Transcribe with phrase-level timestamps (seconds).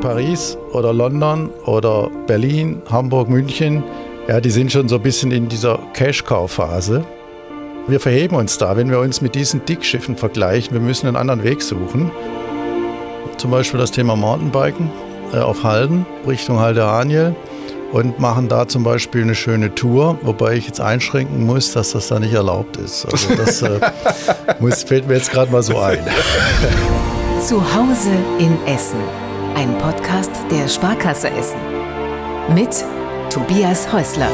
[0.00, 3.82] Paris oder London oder Berlin, Hamburg, München,
[4.28, 7.04] ja, die sind schon so ein bisschen in dieser Cash-Cow-Phase.
[7.86, 10.72] Wir verheben uns da, wenn wir uns mit diesen Dickschiffen vergleichen.
[10.72, 12.10] Wir müssen einen anderen Weg suchen.
[13.36, 14.90] Zum Beispiel das Thema Mountainbiken
[15.32, 17.34] äh, auf Halden Richtung Halde Haniel
[17.92, 22.08] und machen da zum Beispiel eine schöne Tour, wobei ich jetzt einschränken muss, dass das
[22.08, 23.06] da nicht erlaubt ist.
[23.06, 23.80] Also das äh,
[24.60, 25.98] muss, fällt mir jetzt gerade mal so ein.
[27.44, 29.29] Zu Hause in Essen.
[29.54, 31.58] Ein Podcast der Sparkasse Essen.
[32.54, 32.84] Mit
[33.30, 34.28] Tobias Häusler.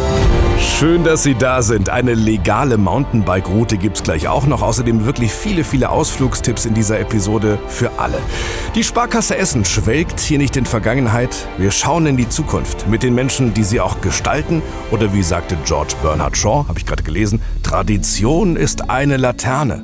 [0.58, 1.90] Schön, dass Sie da sind.
[1.90, 4.62] Eine legale Mountainbike-Route gibt es gleich auch noch.
[4.62, 8.18] Außerdem wirklich viele, viele Ausflugstipps in dieser Episode für alle.
[8.74, 11.48] Die Sparkasse Essen schwelgt hier nicht in Vergangenheit.
[11.58, 14.62] Wir schauen in die Zukunft mit den Menschen, die sie auch gestalten.
[14.90, 19.82] Oder wie sagte George Bernard Shaw, habe ich gerade gelesen, Tradition ist eine Laterne.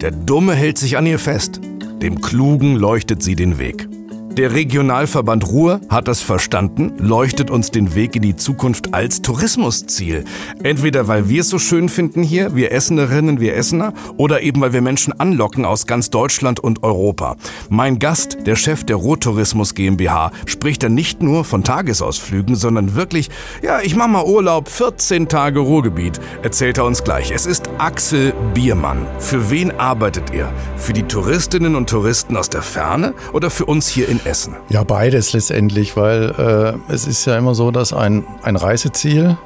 [0.00, 1.60] Der Dumme hält sich an ihr fest.
[2.02, 3.88] Dem Klugen leuchtet sie den Weg.
[4.36, 10.26] Der Regionalverband Ruhr hat das verstanden, leuchtet uns den Weg in die Zukunft als Tourismusziel.
[10.62, 14.74] Entweder weil wir es so schön finden hier, wir Essenerinnen, wir Essener, oder eben weil
[14.74, 17.36] wir Menschen anlocken aus ganz Deutschland und Europa.
[17.70, 23.30] Mein Gast, der Chef der Ruhrtourismus GmbH, spricht dann nicht nur von Tagesausflügen, sondern wirklich,
[23.62, 27.30] ja, ich mach mal Urlaub, 14 Tage Ruhrgebiet, erzählt er uns gleich.
[27.30, 29.06] Es ist Axel Biermann.
[29.18, 30.52] Für wen arbeitet er?
[30.76, 34.56] Für die Touristinnen und Touristen aus der Ferne oder für uns hier in Essen?
[34.68, 39.38] Ja, beides letztendlich, weil äh, es ist ja immer so, dass ein, ein Reiseziel,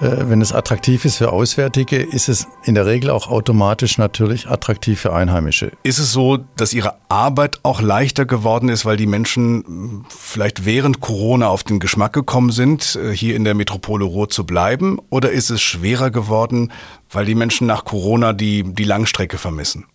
[0.00, 4.48] äh, wenn es attraktiv ist für Auswärtige, ist es in der Regel auch automatisch natürlich
[4.48, 5.72] attraktiv für Einheimische.
[5.82, 10.64] Ist es so, dass Ihre Arbeit auch leichter geworden ist, weil die Menschen hm, vielleicht
[10.64, 14.98] während Corona auf den Geschmack gekommen sind, äh, hier in der Metropole Ruhr zu bleiben?
[15.10, 16.72] Oder ist es schwerer geworden,
[17.10, 19.86] weil die Menschen nach Corona die, die Langstrecke vermissen?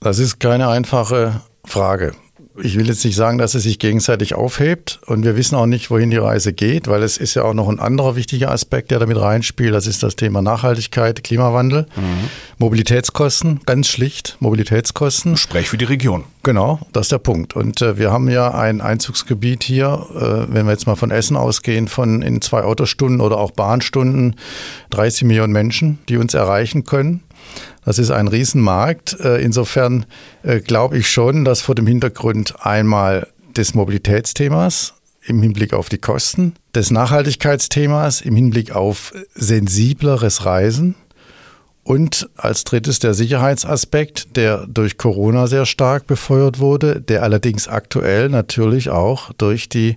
[0.00, 2.12] Das ist keine einfache Frage
[2.60, 5.90] ich will jetzt nicht sagen, dass es sich gegenseitig aufhebt und wir wissen auch nicht,
[5.90, 8.98] wohin die Reise geht, weil es ist ja auch noch ein anderer wichtiger Aspekt, der
[8.98, 9.74] damit reinspielt.
[9.74, 12.28] Das ist das Thema Nachhaltigkeit, Klimawandel, mhm.
[12.58, 15.36] Mobilitätskosten, ganz schlicht Mobilitätskosten.
[15.36, 16.24] Sprech für die Region.
[16.42, 17.54] Genau, das ist der Punkt.
[17.54, 21.36] Und äh, wir haben ja ein Einzugsgebiet hier, äh, wenn wir jetzt mal von Essen
[21.36, 24.36] ausgehen, von in zwei Autostunden oder auch Bahnstunden
[24.90, 27.22] 30 Millionen Menschen, die uns erreichen können.
[27.84, 29.18] Das ist ein Riesenmarkt.
[29.20, 30.06] Äh, insofern
[30.42, 34.94] äh, glaube ich schon, dass vor dem Hintergrund einmal des Mobilitätsthemas
[35.24, 40.96] im Hinblick auf die Kosten, des Nachhaltigkeitsthemas im Hinblick auf sensibleres Reisen
[41.84, 48.28] und als drittes der Sicherheitsaspekt, der durch Corona sehr stark befeuert wurde, der allerdings aktuell
[48.28, 49.96] natürlich auch durch die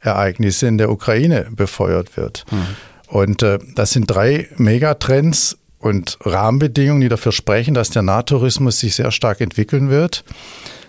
[0.00, 2.44] Ereignisse in der Ukraine befeuert wird.
[2.50, 2.66] Mhm.
[3.06, 8.94] Und äh, das sind drei Megatrends, und Rahmenbedingungen, die dafür sprechen, dass der Nahtourismus sich
[8.94, 10.24] sehr stark entwickeln wird.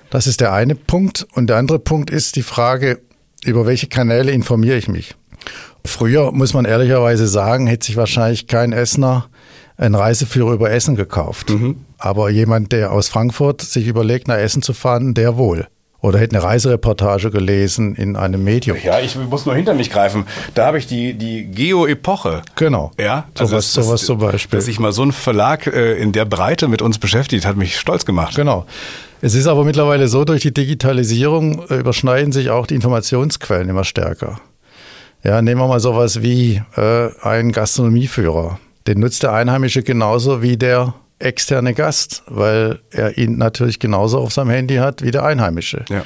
[0.09, 1.25] Das ist der eine Punkt.
[1.33, 2.99] Und der andere Punkt ist die Frage,
[3.43, 5.15] über welche Kanäle informiere ich mich?
[5.85, 9.29] Früher, muss man ehrlicherweise sagen, hätte sich wahrscheinlich kein Essener
[9.77, 11.49] einen Reiseführer über Essen gekauft.
[11.49, 11.77] Mhm.
[11.97, 15.67] Aber jemand, der aus Frankfurt sich überlegt, nach Essen zu fahren, der wohl
[16.01, 18.77] oder hätte eine Reisereportage gelesen in einem Medium.
[18.83, 20.25] Ja, ich muss nur hinter mich greifen.
[20.55, 22.41] Da habe ich die, die Geo-Epoche.
[22.55, 22.91] Genau.
[22.99, 24.57] Ja, also sowas, das, sowas zum Beispiel.
[24.57, 27.79] Dass sich mal so ein Verlag äh, in der Breite mit uns beschäftigt, hat mich
[27.79, 28.35] stolz gemacht.
[28.35, 28.65] Genau.
[29.21, 33.83] Es ist aber mittlerweile so, durch die Digitalisierung äh, überschneiden sich auch die Informationsquellen immer
[33.83, 34.41] stärker.
[35.23, 38.59] Ja, nehmen wir mal sowas wie äh, einen Gastronomieführer.
[38.87, 44.33] Den nutzt der Einheimische genauso wie der externe Gast, weil er ihn natürlich genauso auf
[44.33, 45.85] seinem Handy hat wie der Einheimische.
[45.89, 46.03] Ja.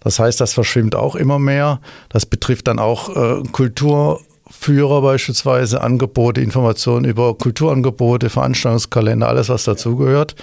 [0.00, 1.80] Das heißt, das verschwimmt auch immer mehr.
[2.08, 10.36] Das betrifft dann auch äh, Kulturführer beispielsweise, Angebote, Informationen über Kulturangebote, Veranstaltungskalender, alles was dazugehört,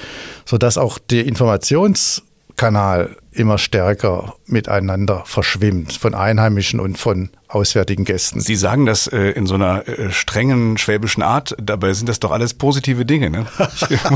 [0.45, 8.41] sodass auch der Informationskanal immer stärker miteinander verschwimmt von Einheimischen und von auswärtigen Gästen.
[8.41, 12.31] Sie sagen das äh, in so einer äh, strengen schwäbischen Art, dabei sind das doch
[12.31, 13.45] alles positive Dinge, ne?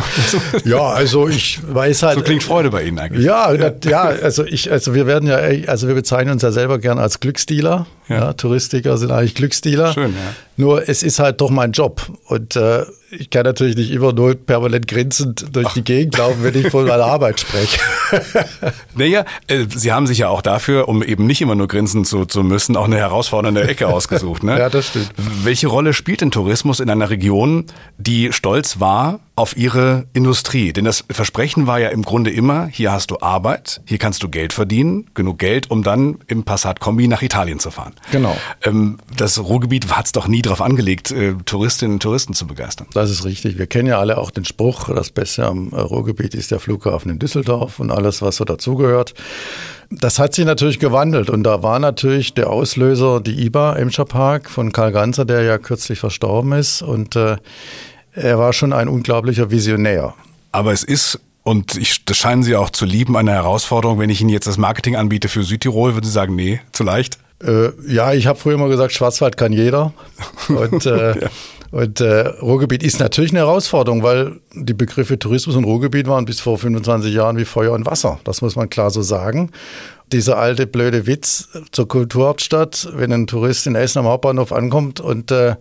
[0.65, 2.17] ja, also ich weiß halt.
[2.17, 3.25] So klingt Freude bei Ihnen eigentlich.
[3.25, 5.37] Ja, ja, ja, also ich, also wir werden ja,
[5.67, 7.87] also wir bezeichnen uns ja selber gern als Glücksdealer.
[8.09, 8.16] Ja.
[8.16, 9.93] ja Touristiker sind eigentlich Glücksdealer.
[9.93, 10.35] Schön, ja.
[10.57, 14.35] Nur es ist halt doch mein Job und äh, ich kann natürlich nicht immer nur
[14.35, 15.73] permanent grinsend durch Ach.
[15.73, 17.79] die Gegend laufen, wenn ich von meiner Arbeit spreche.
[19.11, 22.25] naja, äh, Sie haben sich ja auch dafür, um eben nicht immer nur grinsen zu,
[22.25, 24.43] zu müssen, auch eine herausfordernde Ecke ausgesucht.
[24.43, 24.58] Ne?
[24.58, 25.11] ja, das stimmt.
[25.43, 27.66] Welche Rolle spielt denn Tourismus in einer Region,
[27.97, 30.73] die stolz war auf ihre Industrie.
[30.73, 34.29] Denn das Versprechen war ja im Grunde immer, hier hast du Arbeit, hier kannst du
[34.29, 37.93] Geld verdienen, genug Geld, um dann im Passat-Kombi nach Italien zu fahren.
[38.11, 38.35] Genau.
[38.63, 42.87] Ähm, das Ruhrgebiet hat es doch nie darauf angelegt, äh, Touristinnen und Touristen zu begeistern.
[42.93, 43.57] Das ist richtig.
[43.57, 47.19] Wir kennen ja alle auch den Spruch, das Beste am Ruhrgebiet ist der Flughafen in
[47.19, 49.13] Düsseldorf und alles, was so dazugehört.
[49.89, 54.49] Das hat sich natürlich gewandelt und da war natürlich der Auslöser die IBA Emscher Park
[54.49, 57.35] von Karl Ganzer, der ja kürzlich verstorben ist und äh,
[58.13, 60.13] er war schon ein unglaublicher Visionär.
[60.52, 63.99] Aber es ist und ich, das scheinen Sie auch zu lieben, eine Herausforderung.
[63.99, 67.17] Wenn ich Ihnen jetzt das Marketing anbiete für Südtirol, würden Sie sagen, nee, zu leicht?
[67.43, 69.93] Äh, ja, ich habe früher immer gesagt, Schwarzwald kann jeder.
[70.49, 71.29] Und, äh, ja.
[71.72, 76.41] und äh, Ruhrgebiet ist natürlich eine Herausforderung, weil die Begriffe Tourismus und Ruhrgebiet waren bis
[76.41, 78.19] vor 25 Jahren wie Feuer und Wasser.
[78.25, 79.52] Das muss man klar so sagen.
[80.11, 85.31] Dieser alte blöde Witz zur Kulturhauptstadt, wenn ein Tourist in Essen am Hauptbahnhof ankommt und
[85.31, 85.55] äh,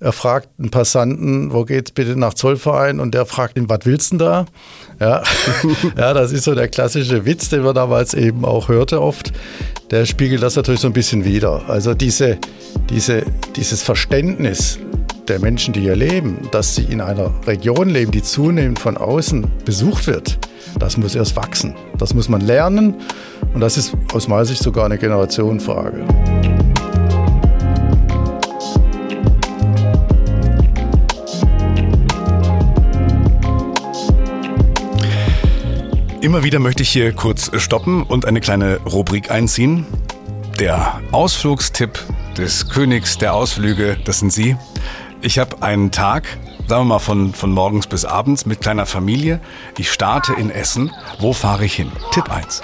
[0.00, 3.00] er fragt einen Passanten, wo geht's bitte nach Zollverein?
[3.00, 4.46] Und der fragt ihn, was willst du da?
[5.00, 5.22] Ja.
[5.96, 9.32] ja, das ist so der klassische Witz, den man damals eben auch hörte oft.
[9.90, 11.62] Der spiegelt das natürlich so ein bisschen wider.
[11.68, 12.38] Also diese,
[12.90, 13.22] diese,
[13.56, 14.78] dieses Verständnis
[15.28, 19.46] der Menschen, die hier leben, dass sie in einer Region leben, die zunehmend von außen
[19.64, 20.38] besucht wird,
[20.78, 21.74] das muss erst wachsen.
[21.98, 22.94] Das muss man lernen.
[23.54, 26.04] Und das ist aus meiner Sicht sogar eine Generationenfrage.
[36.24, 39.84] Immer wieder möchte ich hier kurz stoppen und eine kleine Rubrik einziehen.
[40.58, 41.98] Der Ausflugstipp
[42.38, 44.56] des Königs der Ausflüge, das sind Sie.
[45.20, 46.24] Ich habe einen Tag,
[46.66, 49.38] sagen wir mal von, von morgens bis abends mit kleiner Familie.
[49.76, 50.90] Ich starte in Essen.
[51.18, 51.92] Wo fahre ich hin?
[52.10, 52.62] Tipp 1.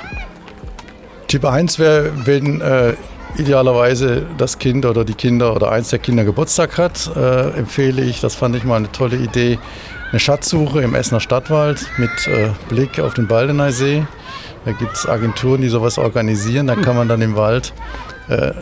[1.28, 2.94] Tipp 1 wäre, wenn äh,
[3.36, 8.22] idealerweise das Kind oder die Kinder oder eins der Kinder Geburtstag hat, äh, empfehle ich,
[8.22, 9.58] das fand ich mal eine tolle Idee,
[10.10, 14.06] eine Schatzsuche im Essener Stadtwald mit äh, Blick auf den Baldeneysee.
[14.64, 16.66] Da gibt es Agenturen, die sowas organisieren.
[16.66, 17.72] Da kann man dann im Wald
[18.28, 18.52] äh,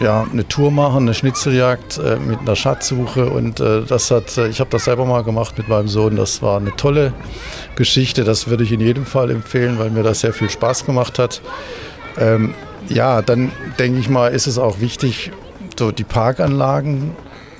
[0.00, 3.26] ja, eine Tour machen, eine Schnitzeljagd äh, mit einer Schatzsuche.
[3.26, 6.16] Und äh, das hat, äh, ich habe das selber mal gemacht mit meinem Sohn.
[6.16, 7.12] Das war eine tolle
[7.76, 8.24] Geschichte.
[8.24, 11.40] Das würde ich in jedem Fall empfehlen, weil mir das sehr viel Spaß gemacht hat.
[12.18, 12.54] Ähm,
[12.88, 15.30] ja, dann denke ich mal, ist es auch wichtig,
[15.78, 17.12] so die Parkanlagen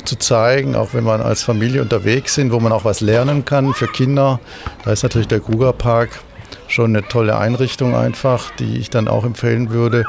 [0.06, 3.74] zu zeigen, auch wenn man als Familie unterwegs sind, wo man auch was lernen kann
[3.74, 4.40] für Kinder.
[4.84, 6.10] Da ist natürlich der Kruger Park
[6.68, 10.04] schon eine tolle Einrichtung einfach, die ich dann auch empfehlen würde.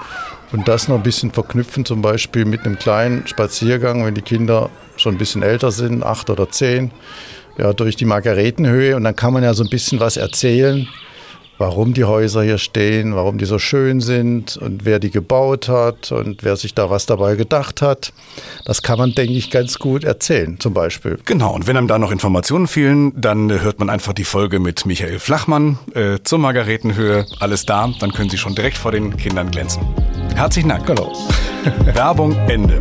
[0.51, 4.69] Und das noch ein bisschen verknüpfen, zum Beispiel mit einem kleinen Spaziergang, wenn die Kinder
[4.95, 6.91] schon ein bisschen älter sind, acht oder zehn,
[7.57, 8.95] ja, durch die Margaretenhöhe.
[8.95, 10.87] Und dann kann man ja so ein bisschen was erzählen
[11.57, 16.11] warum die Häuser hier stehen, warum die so schön sind und wer die gebaut hat
[16.11, 18.13] und wer sich da was dabei gedacht hat.
[18.65, 21.19] Das kann man, denke ich, ganz gut erzählen, zum Beispiel.
[21.25, 24.85] Genau, und wenn einem da noch Informationen fehlen, dann hört man einfach die Folge mit
[24.85, 27.25] Michael Flachmann äh, zur Margaretenhöhe.
[27.39, 29.83] Alles da, dann können Sie schon direkt vor den Kindern glänzen.
[30.35, 30.85] Herzlichen Dank.
[30.85, 31.13] Genau.
[31.93, 32.77] Werbung Ende.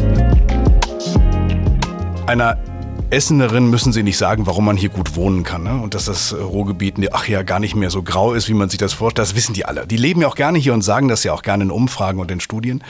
[2.26, 2.58] Einer
[3.10, 5.62] Essenerin müssen Sie nicht sagen, warum man hier gut wohnen kann.
[5.62, 5.80] Ne?
[5.80, 8.78] Und dass das Ruhrgebiet, ach ja, gar nicht mehr so grau ist, wie man sich
[8.78, 9.28] das vorstellt.
[9.28, 9.86] Das wissen die alle.
[9.86, 12.30] Die leben ja auch gerne hier und sagen das ja auch gerne in Umfragen und
[12.30, 12.82] in Studien.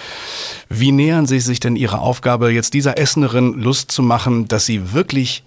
[0.70, 4.94] Wie nähern Sie sich denn Ihrer Aufgabe, jetzt dieser Essenerin Lust zu machen, dass sie
[4.94, 5.44] wirklich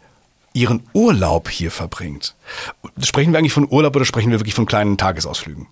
[0.54, 2.36] ihren Urlaub hier verbringt?
[3.02, 5.68] Sprechen wir eigentlich von Urlaub oder sprechen wir wirklich von kleinen Tagesausflügen?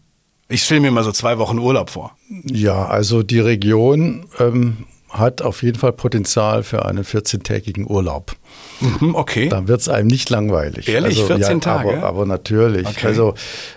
[0.50, 2.16] Ich stelle mir mal so zwei Wochen Urlaub vor.
[2.46, 4.86] Ja, also die Region ähm,
[5.18, 8.36] hat auf jeden Fall Potenzial für einen 14-tägigen Urlaub.
[8.80, 9.50] Mhm, okay.
[9.50, 10.88] Dann wird es einem nicht langweilig.
[10.88, 11.98] Ehrlich, also, 14 ja, Tage?
[11.98, 12.88] Aber, aber natürlich.
[12.88, 13.08] Okay.
[13.08, 13.34] Also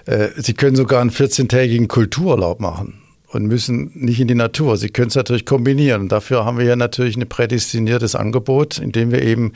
[0.06, 4.76] äh, Sie können sogar einen 14-tägigen Kultururlaub machen und müssen nicht in die Natur.
[4.76, 6.09] Sie können es natürlich kombinieren.
[6.09, 9.52] Dafür haben wir ja natürlich ein prädestiniertes Angebot, indem wir eben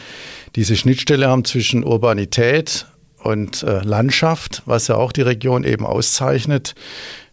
[0.57, 2.87] diese Schnittstelle haben zwischen Urbanität
[3.19, 6.75] und äh, Landschaft, was ja auch die Region eben auszeichnet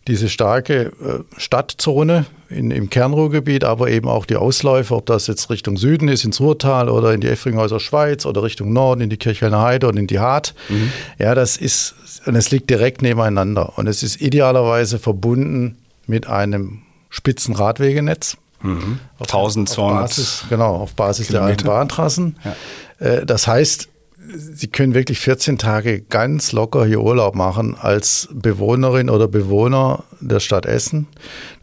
[0.08, 5.50] diese starke äh, Stadtzone in, im Kernruhrgebiet, aber eben auch die Ausläufer, ob das jetzt
[5.50, 9.18] Richtung Süden ist, ins Ruhrtal oder in die Effringhäuser Schweiz oder Richtung Norden in die
[9.18, 10.54] Kirchhellner Heide und in die Hart.
[10.70, 10.92] Mhm.
[11.18, 13.78] Ja, das ist, und es liegt direkt nebeneinander.
[13.78, 15.78] Und es ist idealerweise verbunden
[16.08, 18.38] mit einem spitzen Radwegenetz.
[18.62, 19.00] Mhm.
[19.20, 21.46] 1200 auf Basis, genau, auf Basis Kilometer.
[21.48, 22.36] der alten Bahntrassen.
[22.44, 23.06] Ja.
[23.06, 23.90] Äh, das heißt,
[24.28, 30.40] Sie können wirklich 14 Tage ganz locker hier Urlaub machen als Bewohnerin oder Bewohner der
[30.40, 31.08] Stadt Essen.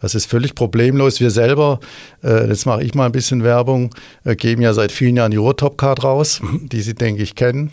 [0.00, 1.20] Das ist völlig problemlos.
[1.20, 1.78] Wir selber,
[2.24, 5.36] äh, jetzt mache ich mal ein bisschen Werbung, äh, geben ja seit vielen Jahren die
[5.36, 6.68] Ruhrtop-Card raus, mhm.
[6.68, 7.70] die Sie, denke ich, kennen,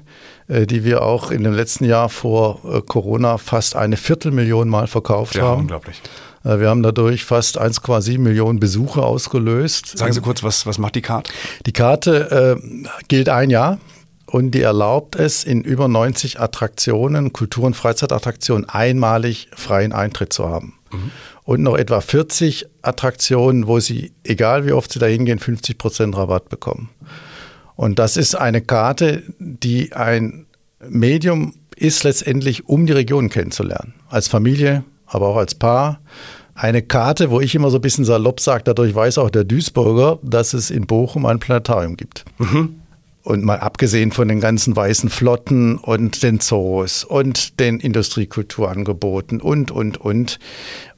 [0.48, 5.36] äh, die wir auch in dem letzten Jahr vor Corona fast eine Viertelmillion Mal verkauft
[5.36, 5.62] ja, haben.
[5.62, 6.02] unglaublich.
[6.44, 9.98] Wir haben dadurch fast 1,7 Millionen Besuche ausgelöst.
[9.98, 11.34] Sagen Sie kurz, was, was macht die Karte?
[11.66, 13.80] Die Karte äh, gilt ein Jahr
[14.36, 20.50] und die erlaubt es, in über 90 Attraktionen, Kultur- und Freizeitattraktionen einmalig freien Eintritt zu
[20.50, 20.74] haben.
[20.92, 21.12] Mhm.
[21.46, 26.18] Und noch etwa 40 Attraktionen, wo Sie, egal wie oft Sie da hingehen, 50 Prozent
[26.18, 26.90] Rabatt bekommen.
[27.78, 30.48] Und das ist eine Karte, die ein
[30.86, 33.94] Medium ist letztendlich, um die Region kennenzulernen.
[34.10, 36.02] Als Familie, aber auch als Paar
[36.56, 40.20] eine Karte, wo ich immer so ein bisschen salopp sage, dadurch weiß auch der Duisburger,
[40.24, 42.26] dass es in Bochum ein Planetarium gibt.
[42.38, 42.82] Mhm.
[43.26, 49.72] Und mal abgesehen von den ganzen weißen Flotten und den Zoos und den Industriekulturangeboten und,
[49.72, 50.40] und, und.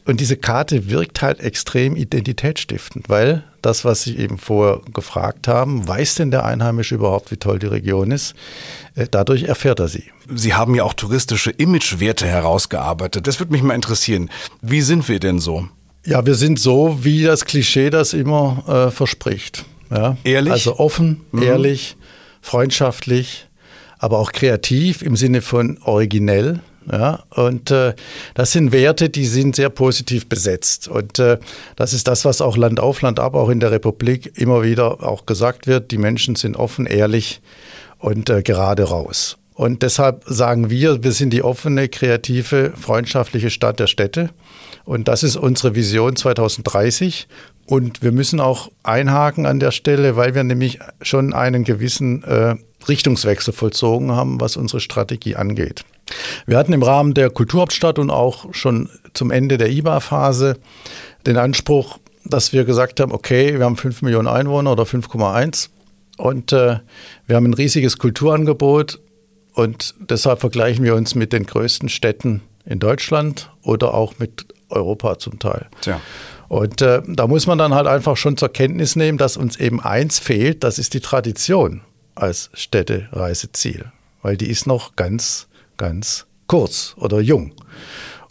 [0.06, 5.88] Und diese Karte wirkt halt extrem identitätsstiftend, weil das, was Sie eben vorher gefragt haben,
[5.88, 8.36] weiß denn der Einheimische überhaupt, wie toll die Region ist?
[8.96, 10.06] Äh, dadurch erfährt er sie.
[10.34, 13.28] Sie haben ja auch touristische Imagewerte herausgearbeitet.
[13.28, 14.30] Das würde mich mal interessieren.
[14.62, 15.68] Wie sind wir denn so?
[16.06, 19.66] Ja, wir sind so, wie das Klischee das immer äh, verspricht.
[19.92, 20.16] Ja?
[20.24, 20.54] Ehrlich?
[20.54, 21.44] Also offen, mhm.
[21.44, 21.97] ehrlich,
[22.48, 23.48] freundschaftlich,
[24.00, 26.62] aber auch kreativ im Sinne von originell.
[26.90, 27.94] Ja, und äh,
[28.34, 30.88] das sind Werte, die sind sehr positiv besetzt.
[30.88, 31.38] Und äh,
[31.76, 35.04] das ist das, was auch Land auf, Land ab, auch in der Republik immer wieder
[35.04, 35.92] auch gesagt wird.
[35.92, 37.42] Die Menschen sind offen, ehrlich
[38.00, 39.38] und äh, gerade raus.
[39.54, 44.30] Und deshalb sagen wir, wir sind die offene, kreative, freundschaftliche Stadt der Städte.
[44.86, 47.28] Und das ist unsere Vision 2030.
[47.68, 52.56] Und wir müssen auch einhaken an der Stelle, weil wir nämlich schon einen gewissen äh,
[52.88, 55.84] Richtungswechsel vollzogen haben, was unsere Strategie angeht.
[56.46, 60.58] Wir hatten im Rahmen der Kulturhauptstadt und auch schon zum Ende der IBA-Phase
[61.26, 65.68] den Anspruch, dass wir gesagt haben, okay, wir haben 5 Millionen Einwohner oder 5,1
[66.16, 66.80] und äh,
[67.26, 69.02] wir haben ein riesiges Kulturangebot
[69.54, 75.20] und deshalb vergleichen wir uns mit den größten Städten in Deutschland oder auch mit Europa
[75.20, 75.68] zum Teil.
[75.82, 76.00] Tja.
[76.48, 79.82] Und äh, da muss man dann halt einfach schon zur Kenntnis nehmen, dass uns eben
[79.82, 81.82] eins fehlt, das ist die Tradition
[82.16, 87.54] als Städtereiseziel, weil die ist noch ganz, ganz kurz oder jung.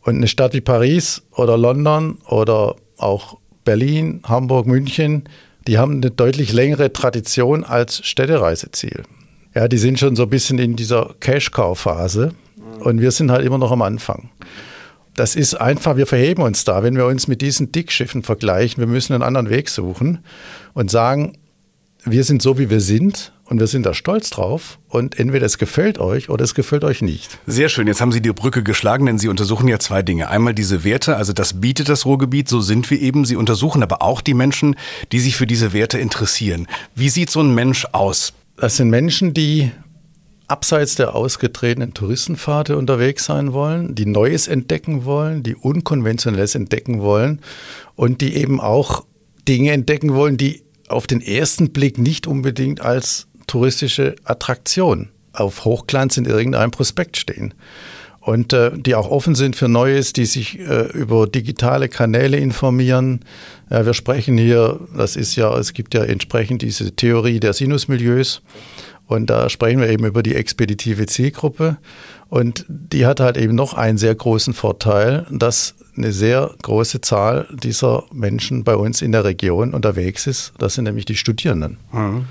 [0.03, 5.25] Und eine Stadt wie Paris oder London oder auch Berlin, Hamburg, München,
[5.67, 9.03] die haben eine deutlich längere Tradition als Städtereiseziel.
[9.55, 12.35] Ja, die sind schon so ein bisschen in dieser Cash-Cow-Phase
[12.81, 14.31] und wir sind halt immer noch am Anfang
[15.17, 18.81] das ist einfach, wir verheben uns da, wenn wir uns mit diesen Dickschiffen vergleichen.
[18.81, 20.19] Wir müssen einen anderen Weg suchen
[20.75, 21.39] und sagen,
[22.05, 25.59] wir sind so, wie wir sind und wir sind da stolz drauf und entweder es
[25.59, 27.39] gefällt euch oder es gefällt euch nicht.
[27.47, 30.29] Sehr schön, jetzt haben Sie die Brücke geschlagen, denn Sie untersuchen ja zwei Dinge.
[30.29, 33.25] Einmal diese Werte, also das bietet das Ruhrgebiet, so sind wir eben.
[33.25, 34.77] Sie untersuchen aber auch die Menschen,
[35.13, 36.69] die sich für diese Werte interessieren.
[36.95, 38.35] Wie sieht so ein Mensch aus?
[38.57, 39.73] Das sind Menschen, die
[40.49, 47.41] abseits der ausgetretenen Touristenpfade unterwegs sein wollen, die Neues entdecken wollen, die Unkonventionelles entdecken wollen
[47.95, 49.05] und die eben auch
[49.49, 56.17] Dinge entdecken wollen, die auf den ersten Blick nicht unbedingt als touristische Attraktion auf Hochglanz
[56.17, 57.55] in irgendeinem Prospekt stehen.
[58.21, 63.21] Und äh, die auch offen sind für Neues, die sich äh, über digitale Kanäle informieren.
[63.71, 68.43] Ja, wir sprechen hier, das ist ja, es gibt ja entsprechend diese Theorie der Sinusmilieus.
[69.07, 71.77] Und da sprechen wir eben über die expeditive Zielgruppe.
[72.29, 77.47] Und die hat halt eben noch einen sehr großen Vorteil, dass eine sehr große Zahl
[77.53, 80.53] dieser Menschen bei uns in der Region unterwegs ist.
[80.59, 81.79] Das sind nämlich die Studierenden.
[81.93, 82.27] Mhm.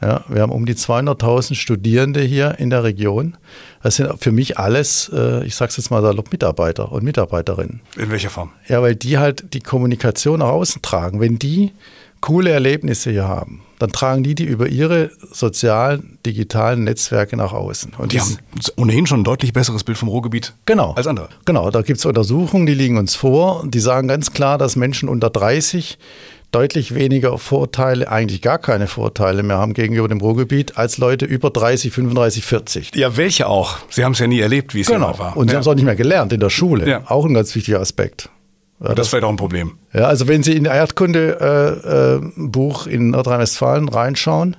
[0.00, 3.36] Ja, wir haben um die 200.000 Studierende hier in der Region.
[3.82, 7.80] Das sind für mich alles, äh, ich sage es jetzt mal salopp, Mitarbeiter und Mitarbeiterinnen.
[7.96, 8.52] In welcher Form?
[8.68, 11.18] Ja, weil die halt die Kommunikation nach außen tragen.
[11.20, 11.72] Wenn die
[12.20, 17.92] coole Erlebnisse hier haben, dann tragen die die über ihre sozialen, digitalen Netzwerke nach außen.
[17.98, 18.38] Und die haben
[18.76, 21.28] ohnehin schon ein deutlich besseres Bild vom Ruhrgebiet genau, als andere.
[21.44, 23.64] Genau, da gibt es Untersuchungen, die liegen uns vor.
[23.66, 25.98] Die sagen ganz klar, dass Menschen unter 30
[26.52, 31.50] deutlich weniger Vorteile, eigentlich gar keine Vorteile mehr haben gegenüber dem Ruhrgebiet als Leute über
[31.50, 32.96] 30, 35, 40.
[32.96, 33.78] Ja, welche auch?
[33.90, 35.18] Sie haben es ja nie erlebt, wie es genau.
[35.18, 35.36] war.
[35.36, 36.88] Und Sie haben es auch nicht mehr gelernt in der Schule.
[36.88, 37.02] Ja.
[37.06, 38.30] Auch ein ganz wichtiger Aspekt.
[38.80, 39.78] Ja, das, das wäre doch ein Problem.
[39.92, 44.56] Ja, also wenn Sie in Erdkunde-Buch äh, äh, in Nordrhein-Westfalen reinschauen,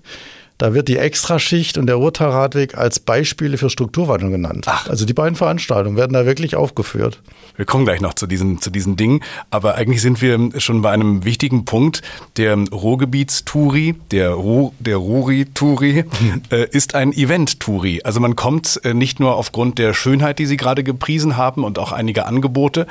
[0.57, 4.65] da wird die Extraschicht und der Ruhrtalradweg als Beispiele für Strukturwandlung genannt.
[4.67, 4.89] Ach.
[4.89, 7.21] Also die beiden Veranstaltungen werden da wirklich aufgeführt.
[7.55, 9.21] Wir kommen gleich noch zu diesen, zu diesen Dingen,
[9.51, 12.01] aber eigentlich sind wir schon bei einem wichtigen Punkt.
[12.37, 16.41] Der Ruhrgebietstouri, der, Ruhr, der Ruri-Touri, hm.
[16.51, 18.01] äh, ist ein Event-Touri.
[18.03, 21.79] Also man kommt äh, nicht nur aufgrund der Schönheit, die Sie gerade gepriesen haben und
[21.79, 22.87] auch einige Angebote,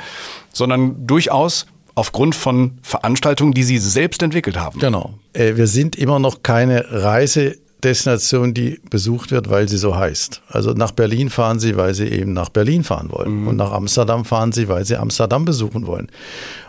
[0.53, 1.65] sondern durchaus
[1.97, 4.79] aufgrund von Veranstaltungen, die Sie selbst entwickelt haben.
[4.79, 5.15] Genau.
[5.33, 10.43] Äh, wir sind immer noch keine Reisedestination, die besucht wird, weil sie so heißt.
[10.47, 13.41] Also nach Berlin fahren Sie, weil Sie eben nach Berlin fahren wollen.
[13.41, 13.47] Mhm.
[13.47, 16.09] Und nach Amsterdam fahren Sie, weil Sie Amsterdam besuchen wollen.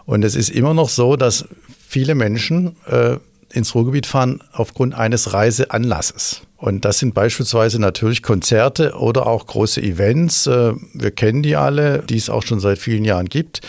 [0.06, 1.44] Und es ist immer noch so, dass
[1.86, 3.16] viele Menschen äh,
[3.52, 6.42] ins Ruhrgebiet fahren aufgrund eines Reiseanlasses.
[6.56, 10.48] Und das sind beispielsweise natürlich Konzerte oder auch große Events.
[10.48, 13.60] Äh, wir kennen die alle, die es auch schon seit vielen Jahren gibt.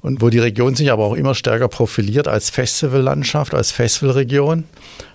[0.00, 4.62] Und wo die Region sich aber auch immer stärker profiliert als Festivallandschaft, als Festivalregion.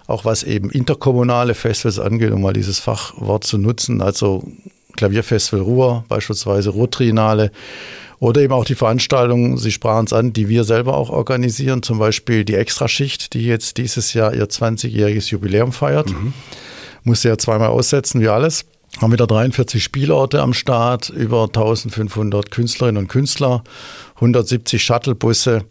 [0.07, 4.01] Auch was eben interkommunale Festivals angeht, um mal dieses Fachwort zu nutzen.
[4.01, 4.43] Also
[4.97, 7.51] Klavierfestival Ruhr, beispielsweise Ruhrtriennale
[8.21, 11.97] Oder eben auch die Veranstaltungen, Sie sprachen es an, die wir selber auch organisieren, zum
[11.97, 16.11] Beispiel die Extraschicht, die jetzt dieses Jahr ihr 20-jähriges Jubiläum feiert.
[16.11, 16.31] Mhm.
[17.03, 18.65] Musste ja zweimal aussetzen, wie alles.
[19.01, 23.63] Haben wieder 43 Spielorte am Start, über 1500 Künstlerinnen und Künstler,
[24.17, 25.63] 170 Shuttlebusse,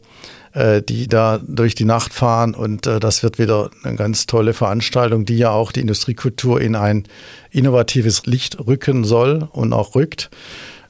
[0.53, 2.57] äh, die da durch die Nacht fahren.
[2.57, 6.75] Und äh, das wird wieder eine ganz tolle Veranstaltung, die ja auch die Industriekultur in
[6.75, 7.05] ein
[7.53, 10.31] innovatives Licht rücken soll und auch rückt.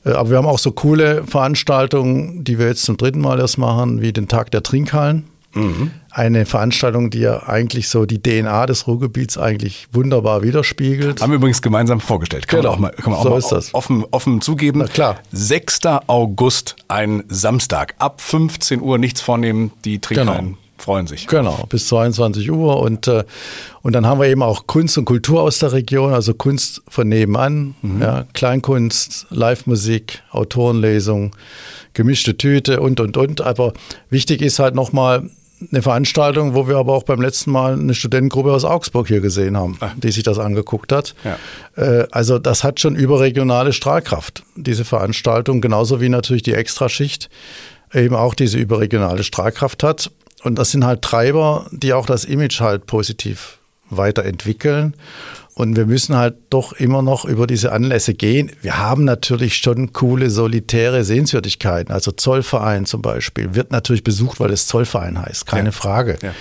[0.05, 3.59] Äh, aber wir haben auch so coole Veranstaltungen, die wir jetzt zum dritten Mal erst
[3.59, 5.25] machen, wie den Tag der Trinkhallen.
[5.53, 5.91] Mhm.
[6.13, 11.21] Eine Veranstaltung, die ja eigentlich so die DNA des Ruhrgebiets eigentlich wunderbar widerspiegelt.
[11.21, 12.47] Haben wir übrigens gemeinsam vorgestellt.
[12.47, 12.77] Kann genau.
[12.77, 13.75] man auch mal, kann man auch so mal ist das.
[13.75, 14.81] Offen, offen zugeben.
[14.81, 15.19] Na klar.
[15.33, 15.81] 6.
[16.07, 17.95] August, ein Samstag.
[17.99, 20.47] Ab 15 Uhr nichts vornehmen, die Trinkhallen.
[20.47, 21.27] Genau freuen sich.
[21.27, 22.79] Genau, bis 22 Uhr.
[22.81, 23.25] Und, äh,
[23.83, 27.09] und dann haben wir eben auch Kunst und Kultur aus der Region, also Kunst von
[27.09, 28.03] nebenan, mhm.
[28.03, 31.33] ja, Kleinkunst, Live-Musik, Autorenlesung,
[31.95, 33.41] gemischte Tüte und, und, und.
[33.41, 33.73] Aber
[34.11, 35.31] wichtig ist halt nochmal,
[35.71, 39.57] eine Veranstaltung, wo wir aber auch beim letzten Mal eine Studentengruppe aus Augsburg hier gesehen
[39.57, 39.93] haben, Ach.
[39.97, 41.15] die sich das angeguckt hat.
[41.25, 41.37] Ja.
[41.77, 47.29] Äh, also das hat schon überregionale Strahlkraft, diese Veranstaltung, genauso wie natürlich die Extraschicht
[47.93, 50.11] eben auch diese überregionale Strahlkraft hat.
[50.43, 53.59] Und das sind halt Treiber, die auch das Image halt positiv
[53.91, 54.95] weiterentwickeln.
[55.55, 58.51] Und wir müssen halt doch immer noch über diese Anlässe gehen.
[58.63, 61.93] Wir haben natürlich schon coole, solitäre Sehenswürdigkeiten.
[61.93, 65.73] Also Zollverein zum Beispiel wird natürlich besucht, weil es Zollverein heißt, keine ja.
[65.73, 66.17] Frage.
[66.23, 66.33] Ja.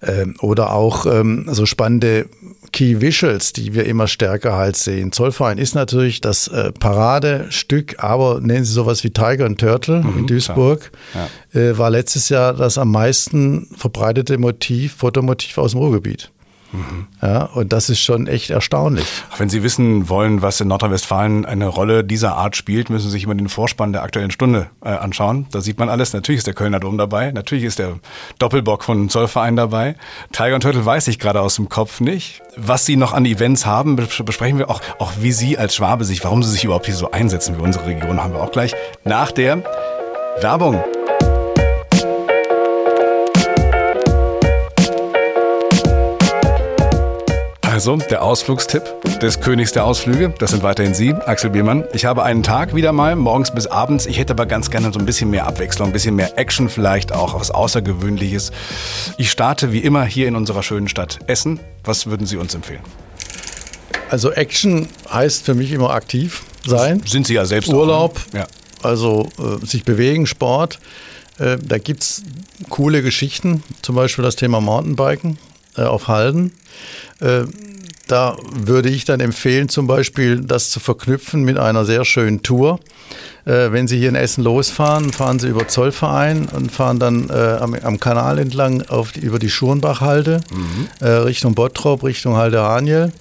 [0.00, 2.26] Ähm, oder auch ähm, so spannende
[2.74, 5.12] Key Visuals, die wir immer stärker halt sehen.
[5.12, 10.18] Zollverein ist natürlich das äh, Paradestück, aber nennen Sie sowas wie Tiger and Turtle mhm,
[10.18, 11.60] in Duisburg, ja.
[11.60, 16.32] äh, war letztes Jahr das am meisten verbreitete Motiv, Fotomotiv aus dem Ruhrgebiet.
[16.74, 17.06] Mhm.
[17.22, 19.06] Ja, und das ist schon echt erstaunlich.
[19.38, 23.24] Wenn Sie wissen wollen, was in Nordrhein-Westfalen eine Rolle dieser Art spielt, müssen Sie sich
[23.24, 25.46] immer den Vorspann der Aktuellen Stunde äh, anschauen.
[25.52, 26.12] Da sieht man alles.
[26.12, 27.30] Natürlich ist der Kölner Dom dabei.
[27.30, 28.00] Natürlich ist der
[28.38, 29.94] Doppelbock von Zollverein dabei.
[30.32, 32.42] Tiger und Turtle weiß ich gerade aus dem Kopf nicht.
[32.56, 36.24] Was Sie noch an Events haben, besprechen wir auch, auch wie Sie als Schwabe sich,
[36.24, 39.30] warum Sie sich überhaupt hier so einsetzen für unsere Region, haben wir auch gleich nach
[39.30, 39.62] der
[40.40, 40.82] Werbung.
[47.74, 48.84] Also, der Ausflugstipp
[49.20, 51.82] des Königs der Ausflüge, das sind weiterhin Sie, Axel Biermann.
[51.92, 54.06] Ich habe einen Tag wieder mal, morgens bis abends.
[54.06, 57.10] Ich hätte aber ganz gerne so ein bisschen mehr Abwechslung, ein bisschen mehr Action vielleicht
[57.10, 58.52] auch, was Außergewöhnliches.
[59.18, 61.58] Ich starte wie immer hier in unserer schönen Stadt Essen.
[61.82, 62.82] Was würden Sie uns empfehlen?
[64.08, 67.02] Also Action heißt für mich immer aktiv sein.
[67.04, 68.38] Sind Sie ja selbst Urlaub, ne?
[68.38, 68.46] ja.
[68.84, 70.78] also äh, sich bewegen, Sport.
[71.40, 72.22] Äh, da gibt es
[72.68, 75.38] coole Geschichten, zum Beispiel das Thema Mountainbiken
[75.82, 76.52] auf Halden.
[77.20, 77.44] Äh,
[78.06, 82.80] da würde ich dann empfehlen, zum Beispiel das zu verknüpfen mit einer sehr schönen Tour.
[83.46, 87.58] Äh, wenn Sie hier in Essen losfahren, fahren Sie über Zollverein und fahren dann äh,
[87.60, 90.88] am, am, Kanal entlang auf die, über die Schurenbachhalde mhm.
[91.00, 93.12] äh, Richtung Bottrop, Richtung Halde Haniel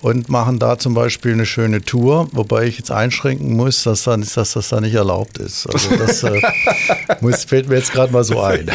[0.00, 4.24] und machen da zum Beispiel eine schöne Tour, wobei ich jetzt einschränken muss, dass, dann,
[4.34, 5.66] dass das da nicht erlaubt ist.
[5.66, 6.40] Also das äh,
[7.20, 8.70] muss, fällt mir jetzt gerade mal so ein.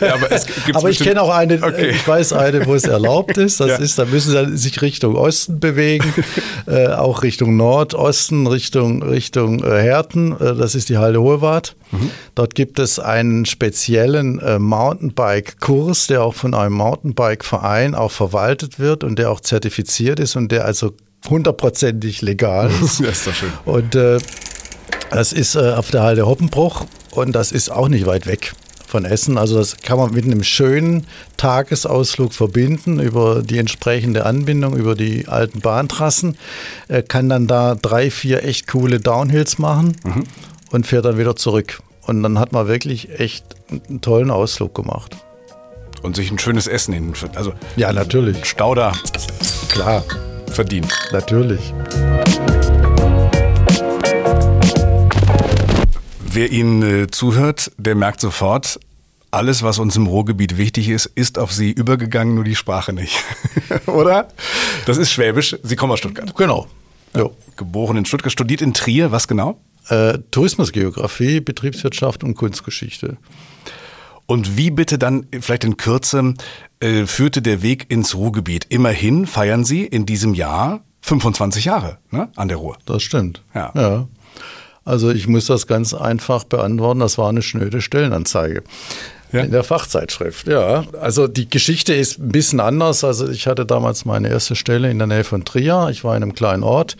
[0.00, 0.28] Ja, aber,
[0.74, 1.90] aber ich kenne auch eine, okay.
[1.90, 3.60] ich weiß eine, wo es erlaubt ist.
[3.60, 3.76] Das ja.
[3.76, 6.12] ist, da müssen sie sich Richtung Osten bewegen,
[6.66, 10.13] äh, auch Richtung Nordosten, Richtung, Richtung äh, Herten.
[10.14, 11.76] Äh, das ist die Halde Hohewart.
[11.92, 12.10] Mhm.
[12.34, 19.04] Dort gibt es einen speziellen äh, Mountainbike-Kurs, der auch von einem Mountainbike-Verein auch verwaltet wird
[19.04, 20.92] und der auch zertifiziert ist und der also
[21.28, 23.00] hundertprozentig legal ist.
[23.00, 23.52] ja, ist doch schön.
[23.64, 24.18] Und äh,
[25.10, 28.52] das ist äh, auf der Halde Hoppenbruch und das ist auch nicht weit weg
[28.94, 29.38] von Essen.
[29.38, 31.04] Also das kann man mit einem schönen
[31.36, 36.38] Tagesausflug verbinden über die entsprechende Anbindung, über die alten Bahntrassen.
[36.86, 40.24] Er kann dann da drei, vier echt coole Downhills machen mhm.
[40.70, 41.82] und fährt dann wieder zurück.
[42.02, 45.16] Und dann hat man wirklich echt einen tollen Ausflug gemacht.
[46.02, 47.12] Und sich ein schönes Essen hin.
[47.34, 48.44] Also ja, natürlich.
[48.44, 48.92] Stauder.
[49.70, 50.04] Klar.
[50.52, 50.92] Verdient.
[51.10, 51.74] Natürlich.
[56.34, 58.80] Wer Ihnen äh, zuhört, der merkt sofort,
[59.30, 63.22] alles, was uns im Ruhrgebiet wichtig ist, ist auf Sie übergegangen, nur die Sprache nicht.
[63.86, 64.26] Oder?
[64.84, 65.56] Das ist Schwäbisch.
[65.62, 66.34] Sie kommen aus Stuttgart.
[66.34, 66.66] Genau.
[67.14, 67.30] Ja.
[67.56, 69.12] Geboren in Stuttgart, studiert in Trier.
[69.12, 69.60] Was genau?
[69.90, 73.16] Äh, Tourismusgeografie, Betriebswirtschaft und Kunstgeschichte.
[74.26, 76.34] Und wie bitte dann, vielleicht in Kürze,
[76.80, 78.66] äh, führte der Weg ins Ruhrgebiet?
[78.70, 82.76] Immerhin feiern Sie in diesem Jahr 25 Jahre ne, an der Ruhr.
[82.86, 83.40] Das stimmt.
[83.54, 83.70] Ja.
[83.76, 84.08] ja.
[84.84, 87.00] Also ich muss das ganz einfach beantworten.
[87.00, 88.62] Das war eine schnöde Stellenanzeige.
[89.34, 89.40] Ja?
[89.40, 90.84] In der Fachzeitschrift, ja.
[91.00, 93.02] Also die Geschichte ist ein bisschen anders.
[93.02, 95.88] Also ich hatte damals meine erste Stelle in der Nähe von Trier.
[95.90, 96.96] Ich war in einem kleinen Ort,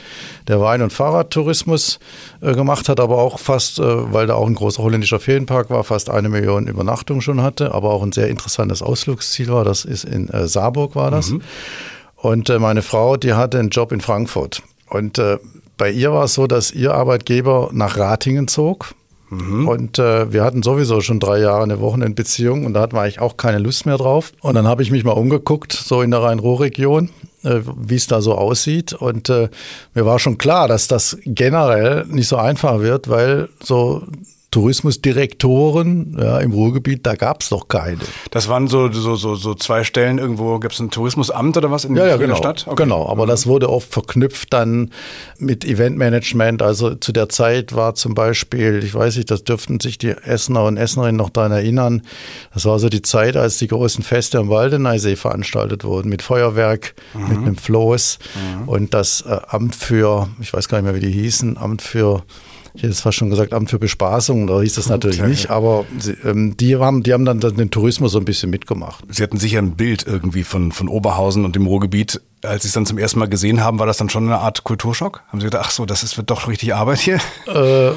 [0.48, 2.00] der Wein- und Fahrradtourismus
[2.40, 5.84] äh, gemacht hat, aber auch fast, äh, weil da auch ein großer holländischer Ferienpark war,
[5.84, 9.64] fast eine Million Übernachtungen schon hatte, aber auch ein sehr interessantes Ausflugsziel war.
[9.64, 11.30] Das ist in äh, Saarburg war das.
[11.30, 11.42] Mhm.
[12.16, 14.60] Und äh, meine Frau, die hatte einen Job in Frankfurt.
[14.88, 15.38] Und äh,
[15.76, 18.94] bei ihr war es so, dass ihr Arbeitgeber nach Ratingen zog
[19.34, 19.68] Mhm.
[19.68, 23.20] Und äh, wir hatten sowieso schon drei Jahre eine Wochenendbeziehung und da hatten wir eigentlich
[23.20, 24.32] auch keine Lust mehr drauf.
[24.40, 27.10] Und dann habe ich mich mal umgeguckt, so in der Rhein-Ruhr-Region,
[27.42, 28.92] äh, wie es da so aussieht.
[28.92, 29.48] Und äh,
[29.94, 34.02] mir war schon klar, dass das generell nicht so einfach wird, weil so
[34.54, 37.98] Tourismusdirektoren ja, im Ruhrgebiet, da gab es doch keine.
[38.30, 41.84] Das waren so, so, so, so zwei Stellen irgendwo, gab es ein Tourismusamt oder was
[41.84, 42.64] in, ja, ja, genau, der Stadt?
[42.68, 42.84] Okay.
[42.84, 43.30] Genau, aber mhm.
[43.30, 44.92] das wurde oft verknüpft dann
[45.40, 46.62] mit Eventmanagement.
[46.62, 50.62] Also zu der Zeit war zum Beispiel, ich weiß nicht, das dürften sich die Essener
[50.62, 52.02] und Essenerinnen noch daran erinnern,
[52.52, 56.94] das war so die Zeit, als die großen Feste am Waldeneysee veranstaltet wurden, mit Feuerwerk,
[57.12, 57.28] mhm.
[57.28, 58.68] mit einem Floß mhm.
[58.68, 62.22] und das äh, Amt für, ich weiß gar nicht mehr, wie die hießen, Amt für
[62.74, 65.30] ich hätte es fast schon gesagt, Amt für Bespaßung, da hieß das natürlich okay.
[65.30, 69.04] nicht, aber sie, ähm, die, haben, die haben dann den Tourismus so ein bisschen mitgemacht.
[69.08, 72.74] Sie hatten sicher ein Bild irgendwie von, von Oberhausen und dem Ruhrgebiet als Sie es
[72.74, 75.22] dann zum ersten Mal gesehen haben, war das dann schon eine Art Kulturschock?
[75.28, 77.18] Haben Sie gedacht, ach so, das ist, wird doch richtig Arbeit hier?
[77.46, 77.92] Äh,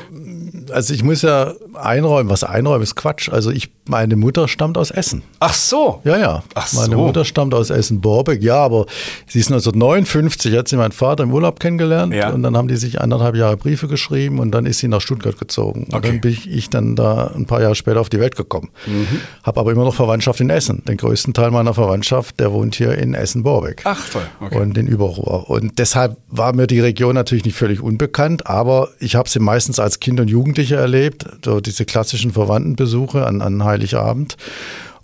[0.71, 3.29] also ich muss ja einräumen, was einräumen ist Quatsch.
[3.29, 5.23] Also ich, meine Mutter stammt aus Essen.
[5.39, 6.01] Ach so?
[6.03, 6.43] Ja, ja.
[6.55, 6.97] Ach meine so.
[6.97, 8.85] Mutter stammt aus Essen-Borbeck, ja, aber
[9.27, 12.29] sie ist 1959, hat sie meinen Vater im Urlaub kennengelernt ja.
[12.29, 15.37] und dann haben die sich anderthalb Jahre Briefe geschrieben und dann ist sie nach Stuttgart
[15.37, 15.87] gezogen.
[15.87, 15.95] Okay.
[15.95, 18.69] Und dann bin ich, ich, dann da ein paar Jahre später auf die Welt gekommen.
[18.85, 19.21] Mhm.
[19.43, 20.83] Habe aber immer noch Verwandtschaft in Essen.
[20.85, 23.81] Den größten Teil meiner Verwandtschaft, der wohnt hier in Essen-Borbeck.
[23.85, 24.57] Ach toll okay.
[24.57, 25.49] und in Überruhr.
[25.49, 29.79] Und deshalb war mir die Region natürlich nicht völlig unbekannt, aber ich habe sie meistens
[29.79, 34.37] als Kind und Jugendliche erlebt, so diese klassischen Verwandtenbesuche an, an Heiligabend.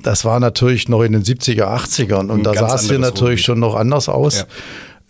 [0.02, 3.44] Das war natürlich noch in den 70er, 80ern und Ein da sah es hier natürlich
[3.44, 4.40] schon noch anders aus.
[4.40, 4.46] Ja.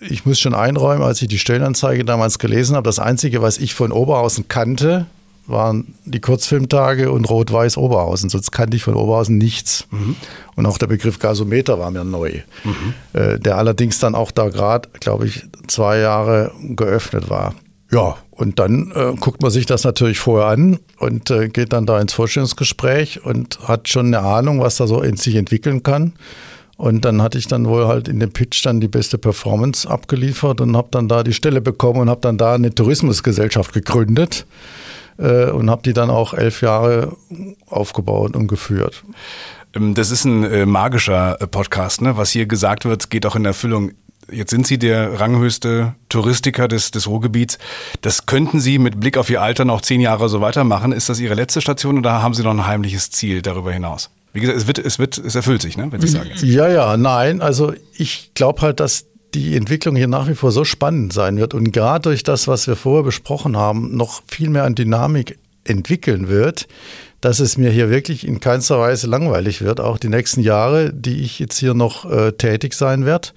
[0.10, 3.74] Ich muss schon einräumen, als ich die Stellenanzeige damals gelesen habe, das Einzige, was ich
[3.74, 5.06] von Oberhausen kannte,
[5.46, 8.30] waren die Kurzfilmtage und Rot-Weiß Oberhausen.
[8.30, 9.88] Sonst kannte ich von Oberhausen nichts.
[9.92, 10.16] Mhm.
[10.56, 12.94] Und auch der Begriff Gasometer war mir neu, mhm.
[13.14, 17.56] äh, der allerdings dann auch da gerade, glaube ich, zwei Jahre geöffnet war.
[17.92, 21.86] Ja, und dann äh, guckt man sich das natürlich vorher an und äh, geht dann
[21.86, 26.14] da ins Vorstellungsgespräch und hat schon eine Ahnung, was da so in sich entwickeln kann.
[26.76, 30.60] Und dann hatte ich dann wohl halt in dem Pitch dann die beste Performance abgeliefert
[30.60, 34.48] und habe dann da die Stelle bekommen und habe dann da eine Tourismusgesellschaft gegründet
[35.17, 37.15] äh, und habe die dann auch elf Jahre
[37.67, 39.04] aufgebaut und geführt.
[39.76, 42.17] Ähm, das ist ein äh, magischer äh, Podcast, ne?
[42.17, 43.91] Was hier gesagt wird, geht auch in Erfüllung.
[44.32, 47.58] Jetzt sind Sie der ranghöchste Touristiker des, des Ruhrgebiets.
[48.02, 50.93] Das könnten Sie mit Blick auf Ihr Alter noch zehn Jahre so weitermachen.
[50.93, 54.10] Ist das Ihre letzte Station oder haben Sie noch ein heimliches Ziel darüber hinaus?
[54.32, 55.91] Wie gesagt, es wird, es wird, es erfüllt sich, ne?
[55.91, 56.32] Wenn Sie sagen.
[56.38, 57.41] Ja, ja, nein.
[57.41, 61.54] Also ich glaube halt, dass die Entwicklung hier nach wie vor so spannend sein wird
[61.54, 66.28] und gerade durch das, was wir vorher besprochen haben, noch viel mehr an Dynamik entwickeln
[66.28, 66.67] wird,
[67.22, 71.22] dass es mir hier wirklich in keinster Weise langweilig wird, auch die nächsten Jahre, die
[71.22, 73.30] ich jetzt hier noch äh, tätig sein werde.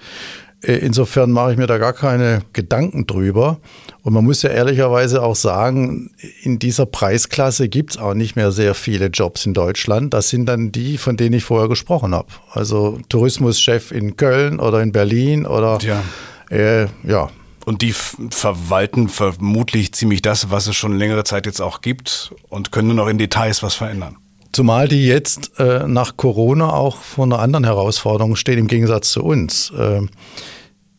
[0.67, 3.59] Äh, insofern mache ich mir da gar keine Gedanken drüber.
[4.03, 6.11] Und man muss ja ehrlicherweise auch sagen,
[6.43, 10.13] in dieser Preisklasse gibt es auch nicht mehr sehr viele Jobs in Deutschland.
[10.15, 12.29] Das sind dann die, von denen ich vorher gesprochen habe.
[12.51, 16.03] Also Tourismuschef in Köln oder in Berlin oder ja.
[16.51, 17.31] Äh, ja.
[17.65, 22.71] Und die verwalten vermutlich ziemlich das, was es schon längere Zeit jetzt auch gibt und
[22.71, 24.19] können nur noch in Details was verändern.
[24.57, 29.23] Zumal die jetzt äh, nach Corona auch vor einer anderen Herausforderung stehen im Gegensatz zu
[29.23, 29.71] uns.
[29.77, 30.01] Äh,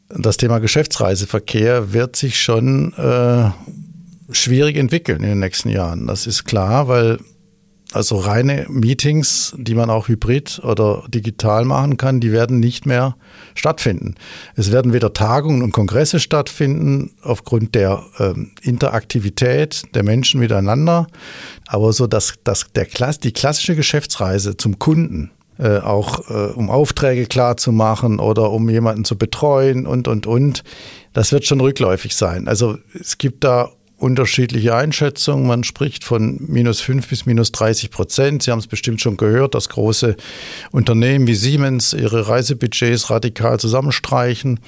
[0.10, 3.50] das Thema Geschäftsreiseverkehr wird sich schon äh,
[4.32, 6.06] schwierig entwickeln in den nächsten Jahren.
[6.06, 7.18] Das ist klar, weil
[7.98, 13.18] also reine Meetings, die man auch hybrid oder digital machen kann, die werden nicht mehr
[13.56, 14.14] stattfinden.
[14.56, 21.08] Es werden weder Tagungen und Kongresse stattfinden aufgrund der ähm, Interaktivität der Menschen miteinander,
[21.66, 22.86] aber so dass, dass der,
[23.24, 28.70] die klassische Geschäftsreise zum Kunden, äh, auch äh, um Aufträge klar zu machen oder um
[28.70, 30.64] jemanden zu betreuen und, und, und.
[31.14, 32.48] Das wird schon rückläufig sein.
[32.48, 35.48] Also es gibt da unterschiedliche Einschätzungen.
[35.48, 38.44] Man spricht von minus fünf bis minus 30 Prozent.
[38.44, 40.16] Sie haben es bestimmt schon gehört, dass große
[40.72, 44.60] Unternehmen wie Siemens ihre Reisebudgets radikal zusammenstreichen.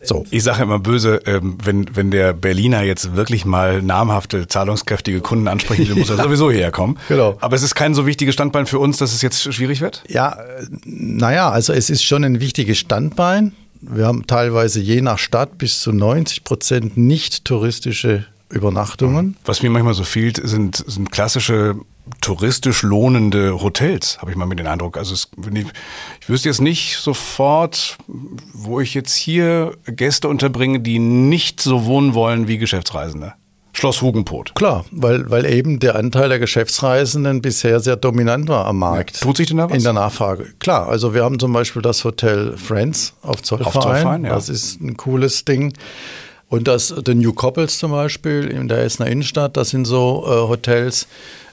[0.00, 0.24] So.
[0.30, 5.48] Ich sage immer böse, ähm, wenn, wenn der Berliner jetzt wirklich mal namhafte, zahlungskräftige Kunden
[5.48, 6.98] ansprechen will, muss er sowieso hierher kommen.
[7.08, 7.36] Genau.
[7.40, 10.04] Aber es ist kein so wichtiges Standbein für uns, dass es jetzt schwierig wird?
[10.08, 13.52] Ja, äh, naja, also es ist schon ein wichtiges Standbein.
[13.80, 19.36] Wir haben teilweise je nach Stadt bis zu 90 Prozent nicht touristische Übernachtungen.
[19.44, 21.76] Was mir manchmal so fehlt, sind, sind klassische
[22.20, 24.96] touristisch lohnende Hotels, habe ich mal mit den Eindruck.
[24.96, 25.66] Also es, ich,
[26.20, 27.98] ich wüsste jetzt nicht sofort,
[28.54, 33.34] wo ich jetzt hier Gäste unterbringe, die nicht so wohnen wollen wie Geschäftsreisende.
[33.74, 34.56] Schloss Hugenpot.
[34.56, 39.20] Klar, weil, weil eben der Anteil der Geschäftsreisenden bisher sehr dominant war am Markt.
[39.20, 39.76] Ja, tut sich denn da was?
[39.76, 40.46] In der Nachfrage.
[40.58, 43.76] Klar, also wir haben zum Beispiel das Hotel Friends auf Zollverein.
[43.76, 44.30] Auf Zollverein ja.
[44.30, 45.74] Das ist ein cooles Ding.
[46.48, 50.48] Und das The New Couples zum Beispiel in der Essener Innenstadt, das sind so äh,
[50.48, 51.06] Hotels,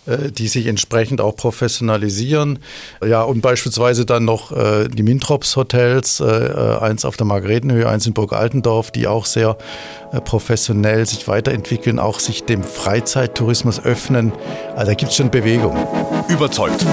[0.05, 2.59] äh, die sich entsprechend auch professionalisieren.
[3.05, 7.89] Ja, und beispielsweise dann noch äh, die Mintrops Hotels, äh, äh, eins auf der Margaretenhöhe,
[7.89, 9.57] eins in Burg Altendorf, die auch sehr
[10.13, 14.31] äh, professionell sich weiterentwickeln, auch sich dem Freizeittourismus öffnen.
[14.75, 15.75] Also da gibt es schon Bewegung.
[16.29, 16.85] Überzeugt.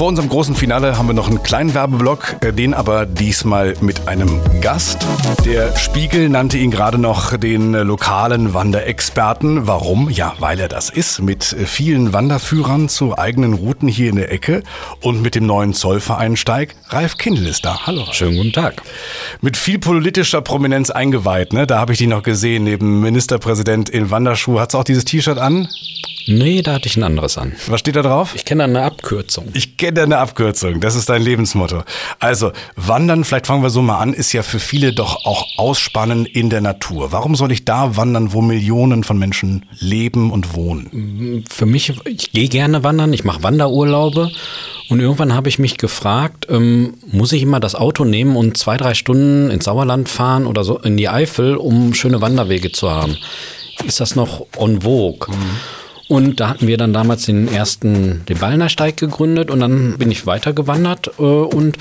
[0.00, 4.08] Vor unserem großen Finale haben wir noch einen kleinen Werbeblock, äh, den aber diesmal mit
[4.08, 5.06] einem Gast.
[5.44, 9.66] Der Spiegel nannte ihn gerade noch den äh, lokalen Wanderexperten.
[9.66, 10.08] Warum?
[10.08, 11.20] Ja, weil er das ist.
[11.20, 14.62] Mit äh, vielen Wanderführern zu eigenen Routen hier in der Ecke
[15.02, 16.76] und mit dem neuen Zollvereinsteig.
[16.88, 17.86] Ralf Kindl ist da.
[17.86, 18.06] Hallo.
[18.10, 18.80] Schönen guten Tag.
[19.42, 21.52] Mit viel politischer Prominenz eingeweiht.
[21.52, 21.66] Ne?
[21.66, 24.60] Da habe ich dich noch gesehen, neben Ministerpräsident in Wanderschuh.
[24.60, 25.68] Hat auch dieses T-Shirt an?
[26.26, 27.54] Nee, da hatte ich ein anderes an.
[27.66, 28.34] Was steht da drauf?
[28.34, 29.48] Ich kenne eine Abkürzung.
[29.54, 30.80] Ich kenne eine Abkürzung.
[30.80, 31.82] Das ist dein Lebensmotto.
[32.18, 36.26] Also, Wandern, vielleicht fangen wir so mal an, ist ja für viele doch auch Ausspannen
[36.26, 37.12] in der Natur.
[37.12, 41.44] Warum soll ich da wandern, wo Millionen von Menschen leben und wohnen?
[41.48, 44.30] Für mich, ich gehe gerne wandern, ich mache Wanderurlaube.
[44.88, 48.76] Und irgendwann habe ich mich gefragt, ähm, muss ich immer das Auto nehmen und zwei,
[48.76, 53.16] drei Stunden ins Sauerland fahren oder so in die Eifel, um schöne Wanderwege zu haben?
[53.86, 55.28] Ist das noch en vogue?
[55.28, 55.79] Mhm.
[56.10, 60.26] Und da hatten wir dann damals den ersten, den Ballnersteig gegründet und dann bin ich
[60.26, 61.78] weitergewandert äh, und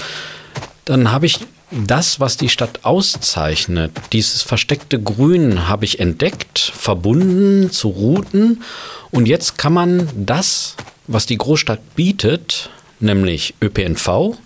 [0.85, 1.39] dann habe ich
[1.71, 8.61] das, was die Stadt auszeichnet, dieses versteckte Grün habe ich entdeckt, verbunden zu Routen.
[9.09, 10.75] Und jetzt kann man das,
[11.07, 14.37] was die Großstadt bietet, nämlich ÖPNV,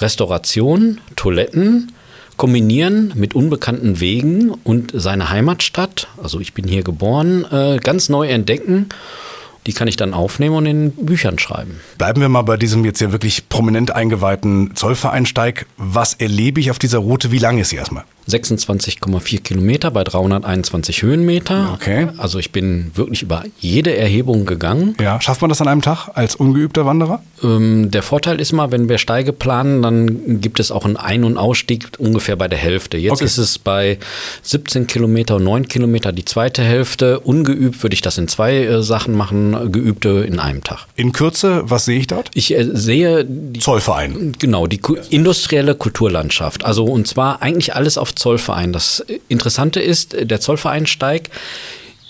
[0.00, 1.92] Restauration, Toiletten,
[2.38, 8.28] kombinieren mit unbekannten Wegen und seine Heimatstadt, also ich bin hier geboren, äh, ganz neu
[8.28, 8.88] entdecken.
[9.66, 11.80] Die kann ich dann aufnehmen und in Büchern schreiben.
[11.98, 15.66] Bleiben wir mal bei diesem jetzt ja wirklich prominent eingeweihten Zollvereinsteig.
[15.76, 17.32] Was erlebe ich auf dieser Route?
[17.32, 18.04] Wie lang ist sie erstmal?
[18.28, 21.72] 26,4 Kilometer bei 321 Höhenmeter.
[21.74, 22.08] Okay.
[22.18, 24.94] Also ich bin wirklich über jede Erhebung gegangen.
[25.00, 27.22] Ja, schafft man das an einem Tag als ungeübter Wanderer?
[27.42, 31.24] Ähm, der Vorteil ist mal, wenn wir Steige planen, dann gibt es auch einen Ein-
[31.24, 32.98] und Ausstieg ungefähr bei der Hälfte.
[32.98, 33.24] Jetzt okay.
[33.24, 33.98] ist es bei
[34.42, 37.20] 17 Kilometer und 9 Kilometer die zweite Hälfte.
[37.20, 40.86] Ungeübt würde ich das in zwei äh, Sachen machen, geübte in einem Tag.
[40.96, 42.30] In Kürze, was sehe ich dort?
[42.34, 44.34] Ich äh, sehe die, Zollverein.
[44.38, 46.64] Genau, die industrielle Kulturlandschaft.
[46.64, 48.72] Also und zwar eigentlich alles auf Zollverein.
[48.72, 51.30] Das Interessante ist, der Zollvereinsteig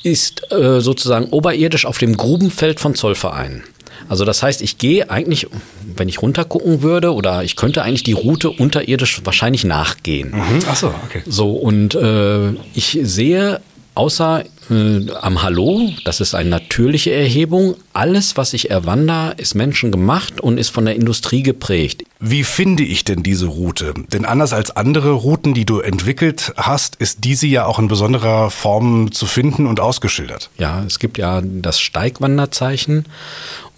[0.02, 3.62] ist äh, sozusagen oberirdisch auf dem Grubenfeld von Zollverein.
[4.08, 5.48] Also das heißt, ich gehe eigentlich,
[5.96, 10.30] wenn ich runtergucken würde, oder ich könnte eigentlich die Route unterirdisch wahrscheinlich nachgehen.
[10.30, 10.60] Mhm.
[10.68, 11.22] Ach so, okay.
[11.26, 13.60] So, und äh, ich sehe
[13.94, 17.76] außer äh, am Hallo, das ist eine natürliche Erhebung.
[17.92, 22.04] Alles, was ich erwandere, ist menschengemacht und ist von der Industrie geprägt.
[22.20, 23.94] Wie finde ich denn diese Route?
[24.12, 28.50] Denn anders als andere Routen, die du entwickelt hast, ist diese ja auch in besonderer
[28.50, 30.50] Form zu finden und ausgeschildert.
[30.58, 33.06] Ja, es gibt ja das Steigwanderzeichen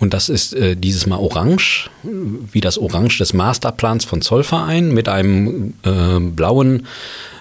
[0.01, 5.09] und das ist äh, dieses Mal orange, wie das Orange des Masterplans von Zollverein mit
[5.11, 6.87] einem äh, blauen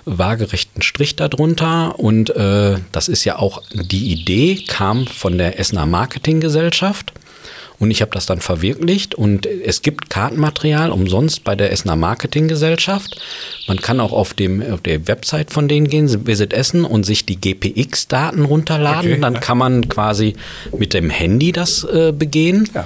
[0.04, 1.98] waagerechten Strich darunter.
[1.98, 7.14] Und äh, das ist ja auch die Idee, kam von der Essener Marketinggesellschaft.
[7.80, 13.22] Und ich habe das dann verwirklicht und es gibt Kartenmaterial umsonst bei der Essener Marketinggesellschaft.
[13.68, 17.26] Man kann auch auf, dem, auf der Website von denen gehen, Visit Essen, und sich
[17.26, 19.14] die GPX-Daten runterladen.
[19.14, 19.40] Okay, dann ja.
[19.40, 20.36] kann man quasi
[20.78, 22.70] mit dem Handy das äh, begehen.
[22.74, 22.86] Ja.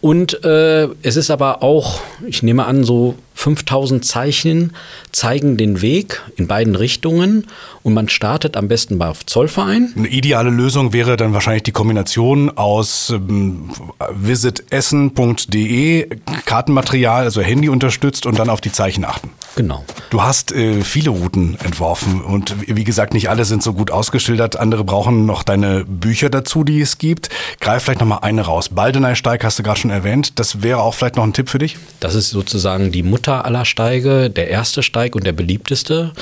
[0.00, 4.72] Und äh, es ist aber auch, ich nehme an, so 5000 Zeichen
[5.12, 7.46] zeigen den Weg in beiden Richtungen
[7.84, 9.92] und man startet am besten bei Zollverein.
[9.96, 13.70] Eine ideale Lösung wäre dann wahrscheinlich die Kombination aus ähm,
[14.10, 16.08] visitessen.de,
[16.46, 19.30] Kartenmaterial, also Handy unterstützt und dann auf die Zeichen achten.
[19.54, 19.84] Genau.
[20.10, 24.56] Du hast äh, viele Routen entworfen und wie gesagt, nicht alle sind so gut ausgeschildert.
[24.56, 27.28] Andere brauchen noch deine Bücher dazu, die es gibt.
[27.60, 28.70] Greif vielleicht noch mal eine raus.
[28.70, 30.40] Baldeneysteig hast du gerade schon erwähnt.
[30.40, 31.76] Das wäre auch vielleicht noch ein Tipp für dich?
[32.00, 36.12] Das ist sozusagen die Mutter aller Steige, der erste Steig und der beliebteste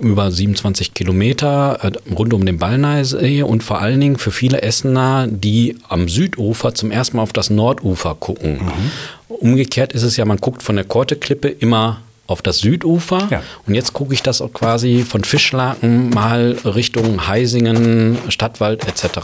[0.00, 5.26] über 27 Kilometer äh, rund um den Ballneisee und vor allen Dingen für viele Essener,
[5.28, 8.58] die am Südufer zum ersten Mal auf das Nordufer gucken.
[8.64, 8.90] Mhm.
[9.28, 12.00] Umgekehrt ist es ja, man guckt von der Korteklippe immer
[12.32, 13.28] auf das Südufer.
[13.30, 13.42] Ja.
[13.66, 19.18] Und jetzt gucke ich das auch quasi von Fischlaken mal Richtung Heisingen, Stadtwald etc.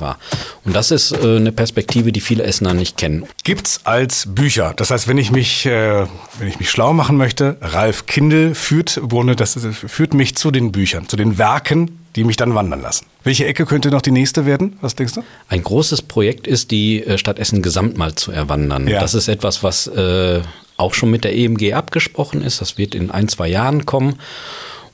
[0.65, 3.25] Und das ist äh, eine Perspektive, die viele Essener nicht kennen.
[3.45, 4.75] Gibt's als Bücher.
[4.77, 6.07] Das heißt, wenn ich mich, äh,
[6.39, 10.51] wenn ich mich schlau machen möchte, Ralf Kindl führt, Brunne, das ist, führt mich zu
[10.51, 13.07] den Büchern, zu den Werken, die mich dann wandern lassen.
[13.25, 14.77] Welche Ecke könnte noch die nächste werden?
[14.81, 15.23] Was denkst du?
[15.49, 18.89] Ein großes Projekt ist, die äh, Stadt Essen gesamt mal zu erwandern.
[18.89, 19.01] Ja.
[19.01, 20.41] Das ist etwas, was äh,
[20.79, 22.63] auch schon mit der EMG abgesprochen ist.
[22.63, 24.17] Das wird in ein, zwei Jahren kommen.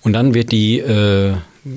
[0.02, 1.34] Und dann wird die äh,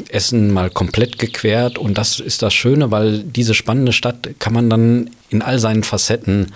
[0.10, 1.78] Essen mal komplett gequert.
[1.78, 5.84] Und das ist das Schöne, weil diese spannende Stadt kann man dann in all seinen
[5.84, 6.54] Facetten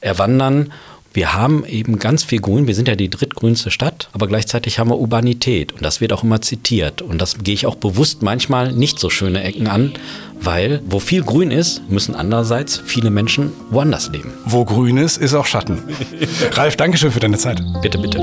[0.00, 0.72] erwandern.
[1.14, 2.66] Wir haben eben ganz viel Grün.
[2.66, 5.72] Wir sind ja die drittgrünste Stadt, aber gleichzeitig haben wir Urbanität.
[5.72, 7.02] Und das wird auch immer zitiert.
[7.02, 9.92] Und das gehe ich auch bewusst manchmal nicht so schöne Ecken an,
[10.44, 14.32] weil wo viel Grün ist, müssen andererseits viele Menschen woanders leben.
[14.44, 15.82] Wo grün ist, ist auch Schatten.
[16.52, 17.62] Ralf, Dankeschön für deine Zeit.
[17.80, 18.18] Bitte, bitte.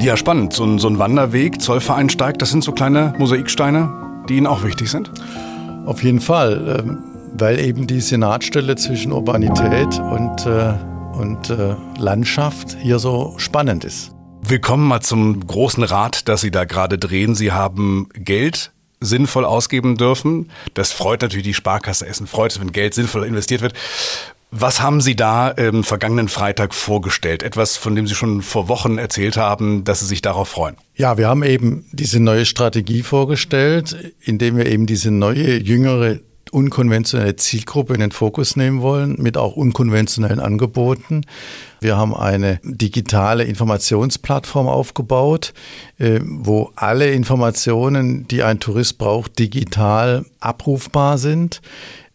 [0.00, 0.52] Ja, spannend.
[0.52, 3.90] So ein, so ein Wanderweg, Zollvereinsteig, das sind so kleine Mosaiksteine,
[4.28, 5.10] die Ihnen auch wichtig sind.
[5.86, 6.98] Auf jeden Fall, ähm,
[7.32, 10.74] weil eben die Senatstelle zwischen Urbanität und, äh,
[11.18, 14.13] und äh, Landschaft hier so spannend ist.
[14.46, 17.34] Willkommen mal zum großen Rad, das Sie da gerade drehen.
[17.34, 20.50] Sie haben Geld sinnvoll ausgeben dürfen.
[20.74, 23.72] Das freut natürlich die Sparkasse Essen, freut es, wenn Geld sinnvoll investiert wird.
[24.50, 27.42] Was haben Sie da ähm, vergangenen Freitag vorgestellt?
[27.42, 30.76] Etwas, von dem Sie schon vor Wochen erzählt haben, dass Sie sich darauf freuen.
[30.94, 36.18] Ja, wir haben eben diese neue Strategie vorgestellt, indem wir eben diese neue, jüngere,
[36.54, 41.22] unkonventionelle Zielgruppe in den Fokus nehmen wollen, mit auch unkonventionellen Angeboten.
[41.80, 45.52] Wir haben eine digitale Informationsplattform aufgebaut,
[45.98, 51.60] äh, wo alle Informationen, die ein Tourist braucht, digital abrufbar sind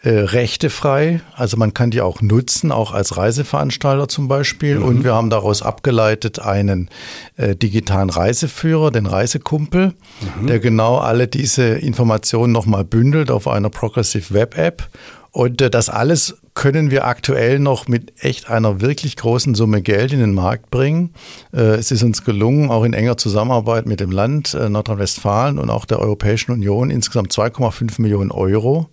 [0.02, 1.22] äh, rechtefrei.
[1.36, 4.80] Also man kann die auch nutzen, auch als Reiseveranstalter zum Beispiel.
[4.80, 4.86] Mhm.
[4.86, 6.90] Und wir haben daraus abgeleitet einen
[7.36, 9.94] äh, digitalen Reiseführer, den Reisekumpel,
[10.40, 10.48] mhm.
[10.48, 14.88] der genau alle diese Informationen nochmal bündelt auf einer Progressive Web App.
[15.32, 20.12] Und äh, das alles können wir aktuell noch mit echt einer wirklich großen Summe Geld
[20.12, 21.14] in den Markt bringen.
[21.54, 25.70] Äh, es ist uns gelungen, auch in enger Zusammenarbeit mit dem Land äh, Nordrhein-Westfalen und
[25.70, 28.90] auch der Europäischen Union insgesamt 2,5 Millionen Euro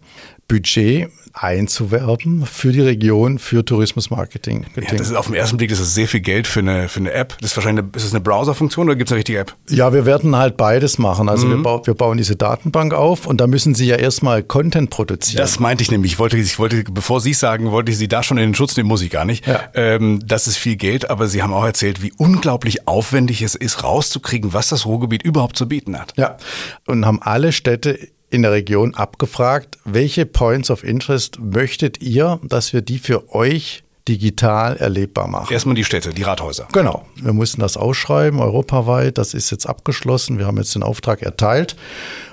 [0.49, 4.67] Budget einzuwerben für die Region, für Tourismusmarketing.
[4.77, 7.01] Ja, das ist auf den ersten Blick das ist sehr viel Geld für eine, für
[7.01, 7.37] eine App.
[7.41, 9.55] Das ist wahrscheinlich eine, ist das eine Browserfunktion oder gibt es eine richtige App?
[9.69, 11.29] Ja, wir werden halt beides machen.
[11.29, 11.51] Also mhm.
[11.51, 15.39] wir, bau, wir, bauen diese Datenbank auf und da müssen Sie ja erstmal Content produzieren.
[15.39, 16.13] Das meinte ich nämlich.
[16.13, 18.77] Ich wollte, ich wollte, bevor Sie sagen, wollte ich Sie da schon in den Schutz
[18.77, 19.47] nehmen, muss ich gar nicht.
[19.47, 19.61] Ja.
[19.75, 23.85] Ähm, das ist viel Geld, aber Sie haben auch erzählt, wie unglaublich aufwendig es ist,
[23.85, 26.15] rauszukriegen, was das Ruhrgebiet überhaupt zu bieten hat.
[26.17, 26.39] Ja,
[26.87, 27.99] und haben alle Städte
[28.31, 33.85] in der Region abgefragt, welche Points of Interest möchtet ihr, dass wir die für euch
[34.09, 35.53] digital erlebbar machen.
[35.53, 36.69] Erstmal die Städte, die Rathäuser.
[36.73, 37.07] Genau.
[37.17, 39.19] Wir mussten das ausschreiben, europaweit.
[39.19, 40.39] Das ist jetzt abgeschlossen.
[40.39, 41.77] Wir haben jetzt den Auftrag erteilt.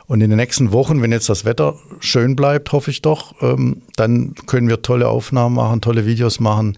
[0.05, 3.81] Und in den nächsten Wochen, wenn jetzt das Wetter schön bleibt, hoffe ich doch, ähm,
[3.95, 6.77] dann können wir tolle Aufnahmen machen, tolle Videos machen,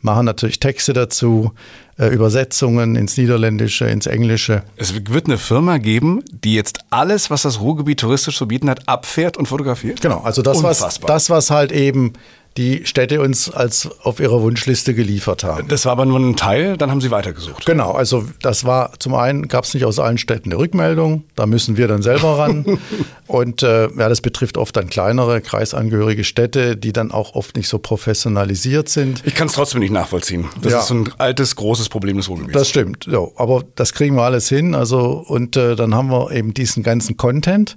[0.00, 1.52] machen natürlich Texte dazu,
[1.96, 4.62] Übersetzungen ins Niederländische, ins Englische.
[4.76, 8.88] Es wird eine Firma geben, die jetzt alles, was das Ruhrgebiet touristisch zu bieten hat,
[8.88, 10.00] abfährt und fotografiert?
[10.00, 12.14] Genau, also das, was, das was halt eben
[12.56, 15.66] die Städte uns als auf ihrer Wunschliste geliefert haben.
[15.66, 17.66] Das war aber nur ein Teil, dann haben Sie weitergesucht.
[17.66, 21.46] Genau, also das war zum einen gab es nicht aus allen Städten eine Rückmeldung, da
[21.46, 22.78] müssen wir dann selber ran.
[23.26, 27.68] Und äh, ja, das betrifft oft dann kleinere kreisangehörige Städte, die dann auch oft nicht
[27.68, 29.22] so professionalisiert sind.
[29.24, 30.46] Ich kann es trotzdem nicht nachvollziehen.
[30.60, 30.80] Das ja.
[30.80, 32.52] ist so ein altes, großes Problem des Ruhrgebiets.
[32.52, 34.74] Das stimmt, ja, aber das kriegen wir alles hin.
[34.74, 37.76] Also und äh, dann haben wir eben diesen ganzen Content,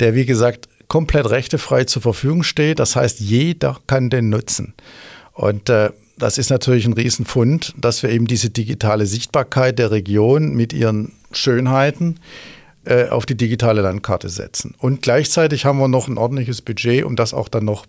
[0.00, 2.78] der wie gesagt komplett rechtefrei zur Verfügung steht.
[2.78, 4.74] Das heißt, jeder kann den nutzen.
[5.32, 10.54] Und äh, das ist natürlich ein Riesenfund, dass wir eben diese digitale Sichtbarkeit der Region
[10.54, 12.18] mit ihren Schönheiten
[12.84, 14.74] äh, auf die digitale Landkarte setzen.
[14.78, 17.86] Und gleichzeitig haben wir noch ein ordentliches Budget, um das auch dann noch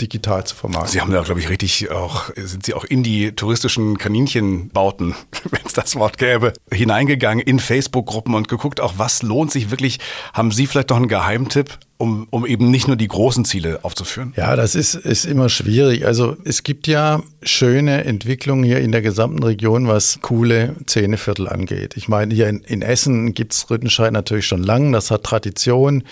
[0.00, 0.92] digital zu vermarkten.
[0.92, 5.14] Sie haben da, glaube ich, richtig auch, sind Sie auch in die touristischen Kaninchenbauten,
[5.50, 9.98] wenn es das Wort gäbe, hineingegangen in Facebook-Gruppen und geguckt, auch was lohnt sich wirklich.
[10.32, 11.78] Haben Sie vielleicht noch einen Geheimtipp?
[11.98, 14.32] Um, um eben nicht nur die großen Ziele aufzuführen?
[14.36, 16.06] Ja, das ist, ist immer schwierig.
[16.06, 21.96] Also es gibt ja schöne Entwicklungen hier in der gesamten Region, was coole Zähneviertel angeht.
[21.96, 26.04] Ich meine, hier in, in Essen gibt's Rüttenscheid natürlich schon lang, das hat Tradition.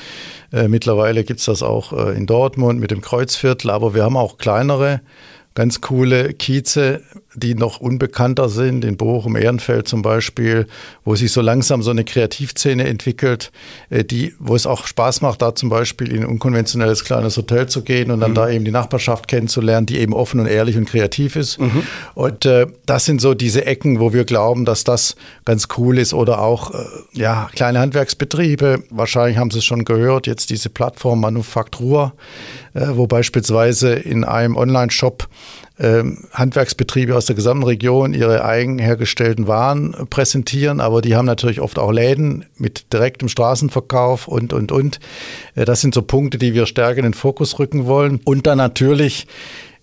[0.53, 4.39] Äh, mittlerweile gibt's das auch äh, in Dortmund mit dem Kreuzviertel, aber wir haben auch
[4.39, 5.01] kleinere
[5.57, 7.01] ganz coole Kieze,
[7.35, 10.67] die noch unbekannter sind, in Bochum, Ehrenfeld zum Beispiel,
[11.05, 13.51] wo sich so langsam so eine Kreativszene entwickelt,
[13.91, 17.69] äh, die, wo es auch Spaß macht, da zum Beispiel in ein unkonventionelles kleines Hotel
[17.69, 18.37] zu gehen und dann mhm.
[18.37, 21.59] da eben die Nachbarschaft kennenzulernen, die eben offen und ehrlich und kreativ ist.
[21.59, 21.83] Mhm.
[22.15, 26.13] Und äh, das sind so diese Ecken, wo wir glauben, dass das ganz cool ist
[26.13, 28.83] oder auch äh, ja kleine Handwerksbetriebe.
[28.91, 32.13] Wahrscheinlich haben Sie es schon gehört, jetzt diese Plattform Manufaktur,
[32.95, 35.29] wo beispielsweise in einem Online-Shop
[35.79, 41.61] ähm, Handwerksbetriebe aus der gesamten Region ihre eigen hergestellten Waren präsentieren, aber die haben natürlich
[41.61, 45.01] oft auch Läden mit direktem Straßenverkauf und, und, und.
[45.55, 48.21] Äh, das sind so Punkte, die wir stärker in den Fokus rücken wollen.
[48.25, 49.27] Und dann natürlich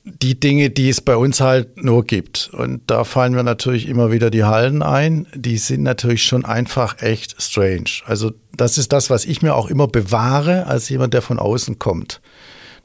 [0.03, 2.49] die Dinge, die es bei uns halt nur gibt.
[2.51, 5.27] Und da fallen wir natürlich immer wieder die Hallen ein.
[5.33, 8.01] Die sind natürlich schon einfach echt strange.
[8.05, 11.79] Also das ist das, was ich mir auch immer bewahre als jemand, der von außen
[11.79, 12.19] kommt.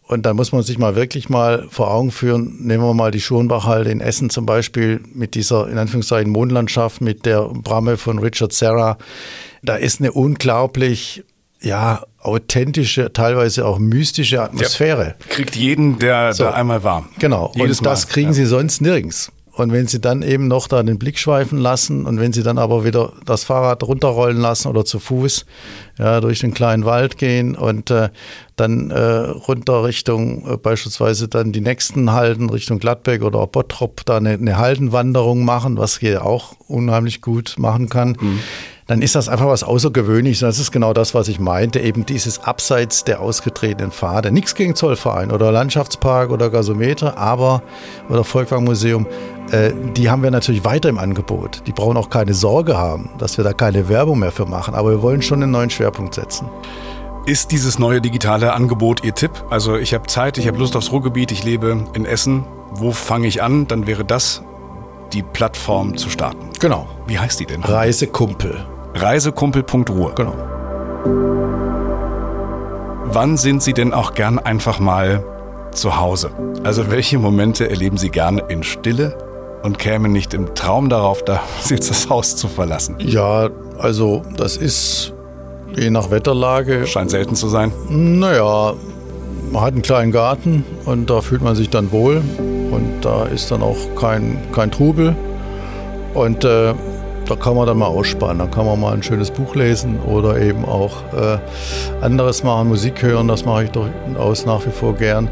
[0.08, 3.20] Und da muss man sich mal wirklich mal vor Augen führen, nehmen wir mal die
[3.20, 8.54] Schurnbachhalde in Essen zum Beispiel mit dieser, in Anführungszeichen, Mondlandschaft, mit der Bramme von Richard
[8.54, 8.96] Serra.
[9.62, 11.24] Da ist eine unglaublich,
[11.60, 15.16] ja, authentische, teilweise auch mystische Atmosphäre.
[15.18, 17.06] Ja, kriegt jeden, der so, da einmal war.
[17.18, 17.52] Genau.
[17.54, 18.12] Jedes und das Mal.
[18.12, 18.34] kriegen ja.
[18.34, 19.30] sie sonst nirgends.
[19.58, 22.58] Und wenn sie dann eben noch da den Blick schweifen lassen und wenn sie dann
[22.58, 25.46] aber wieder das Fahrrad runterrollen lassen oder zu Fuß
[25.98, 28.10] ja, durch den kleinen Wald gehen und äh,
[28.54, 34.18] dann äh, runter Richtung äh, beispielsweise dann die nächsten Halden Richtung Gladbeck oder Bottrop da
[34.18, 38.16] eine, eine Haldenwanderung machen, was hier auch unheimlich gut machen kann.
[38.20, 38.40] Mhm
[38.88, 40.40] dann ist das einfach was Außergewöhnliches.
[40.40, 44.32] Das ist genau das, was ich meinte, eben dieses Abseits der ausgetretenen Pfade.
[44.32, 47.62] Nichts gegen Zollverein oder Landschaftspark oder Gasometer, aber
[48.08, 49.06] oder Volkwang-Museum,
[49.52, 51.62] äh, die haben wir natürlich weiter im Angebot.
[51.66, 54.74] Die brauchen auch keine Sorge haben, dass wir da keine Werbung mehr für machen.
[54.74, 56.48] Aber wir wollen schon einen neuen Schwerpunkt setzen.
[57.26, 59.32] Ist dieses neue digitale Angebot Ihr Tipp?
[59.50, 62.46] Also ich habe Zeit, ich habe Lust aufs Ruhrgebiet, ich lebe in Essen.
[62.70, 63.66] Wo fange ich an?
[63.66, 64.42] Dann wäre das
[65.12, 66.48] die Plattform zu starten.
[66.58, 66.86] Genau.
[67.06, 67.62] Wie heißt die denn?
[67.62, 68.77] Reisekumpel.
[68.94, 70.12] Reisekumpel.ruhe.
[70.14, 70.34] Genau.
[73.10, 75.24] Wann sind Sie denn auch gern einfach mal
[75.72, 76.30] zu Hause?
[76.64, 79.16] Also welche Momente erleben Sie gern in Stille
[79.62, 82.96] und kämen nicht im Traum darauf, da jetzt das Haus zu verlassen?
[82.98, 85.12] Ja, also das ist
[85.74, 86.86] je nach Wetterlage.
[86.86, 87.72] Scheint selten zu sein.
[87.88, 88.74] Naja,
[89.50, 92.22] man hat einen kleinen Garten und da fühlt man sich dann wohl
[92.70, 95.16] und da ist dann auch kein, kein Trubel.
[96.14, 96.74] Und äh,
[97.28, 98.38] da kann man dann mal ausspannen.
[98.38, 101.38] Da kann man mal ein schönes Buch lesen oder eben auch äh,
[102.00, 103.28] anderes machen, Musik hören.
[103.28, 105.28] Das mache ich durchaus nach wie vor gern.